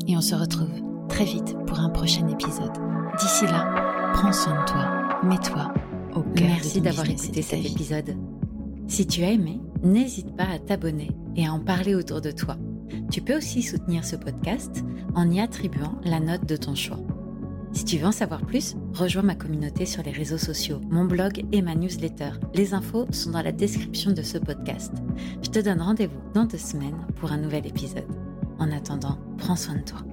Et 0.07 0.15
on 0.17 0.21
se 0.21 0.35
retrouve 0.35 0.71
très 1.09 1.25
vite 1.25 1.55
pour 1.67 1.79
un 1.79 1.89
prochain 1.89 2.27
épisode. 2.27 2.73
D'ici 3.19 3.45
là, 3.45 4.11
prends 4.13 4.33
soin 4.33 4.61
de 4.61 4.65
toi, 4.65 5.21
mets-toi 5.23 5.73
au 6.15 6.21
cœur. 6.21 6.47
Merci 6.47 6.81
d'avoir 6.81 7.09
écouté 7.09 7.41
cet 7.41 7.65
épisode. 7.65 8.15
Si 8.87 9.07
tu 9.07 9.23
as 9.23 9.31
aimé, 9.31 9.59
n'hésite 9.83 10.35
pas 10.35 10.47
à 10.47 10.59
t'abonner 10.59 11.11
et 11.35 11.47
à 11.47 11.53
en 11.53 11.59
parler 11.59 11.95
autour 11.95 12.21
de 12.21 12.31
toi. 12.31 12.57
Tu 13.11 13.21
peux 13.21 13.37
aussi 13.37 13.61
soutenir 13.61 14.05
ce 14.05 14.15
podcast 14.15 14.83
en 15.15 15.29
y 15.31 15.39
attribuant 15.39 15.99
la 16.03 16.19
note 16.19 16.47
de 16.47 16.55
ton 16.55 16.75
choix. 16.75 16.99
Si 17.73 17.85
tu 17.85 17.97
veux 17.97 18.05
en 18.05 18.11
savoir 18.11 18.45
plus, 18.45 18.75
rejoins 18.93 19.23
ma 19.23 19.35
communauté 19.35 19.85
sur 19.85 20.03
les 20.03 20.11
réseaux 20.11 20.37
sociaux, 20.37 20.79
mon 20.89 21.05
blog 21.05 21.43
et 21.51 21.61
ma 21.61 21.73
newsletter. 21.75 22.31
Les 22.53 22.73
infos 22.73 23.07
sont 23.11 23.31
dans 23.31 23.41
la 23.41 23.51
description 23.51 24.11
de 24.11 24.21
ce 24.21 24.37
podcast. 24.37 24.93
Je 25.41 25.49
te 25.49 25.59
donne 25.59 25.81
rendez-vous 25.81 26.21
dans 26.33 26.45
deux 26.45 26.57
semaines 26.57 27.05
pour 27.15 27.31
un 27.31 27.37
nouvel 27.37 27.65
épisode. 27.65 28.07
En 28.59 28.71
attendant, 28.71 29.17
prends 29.37 29.55
soin 29.55 29.75
de 29.75 29.83
toi. 29.83 30.12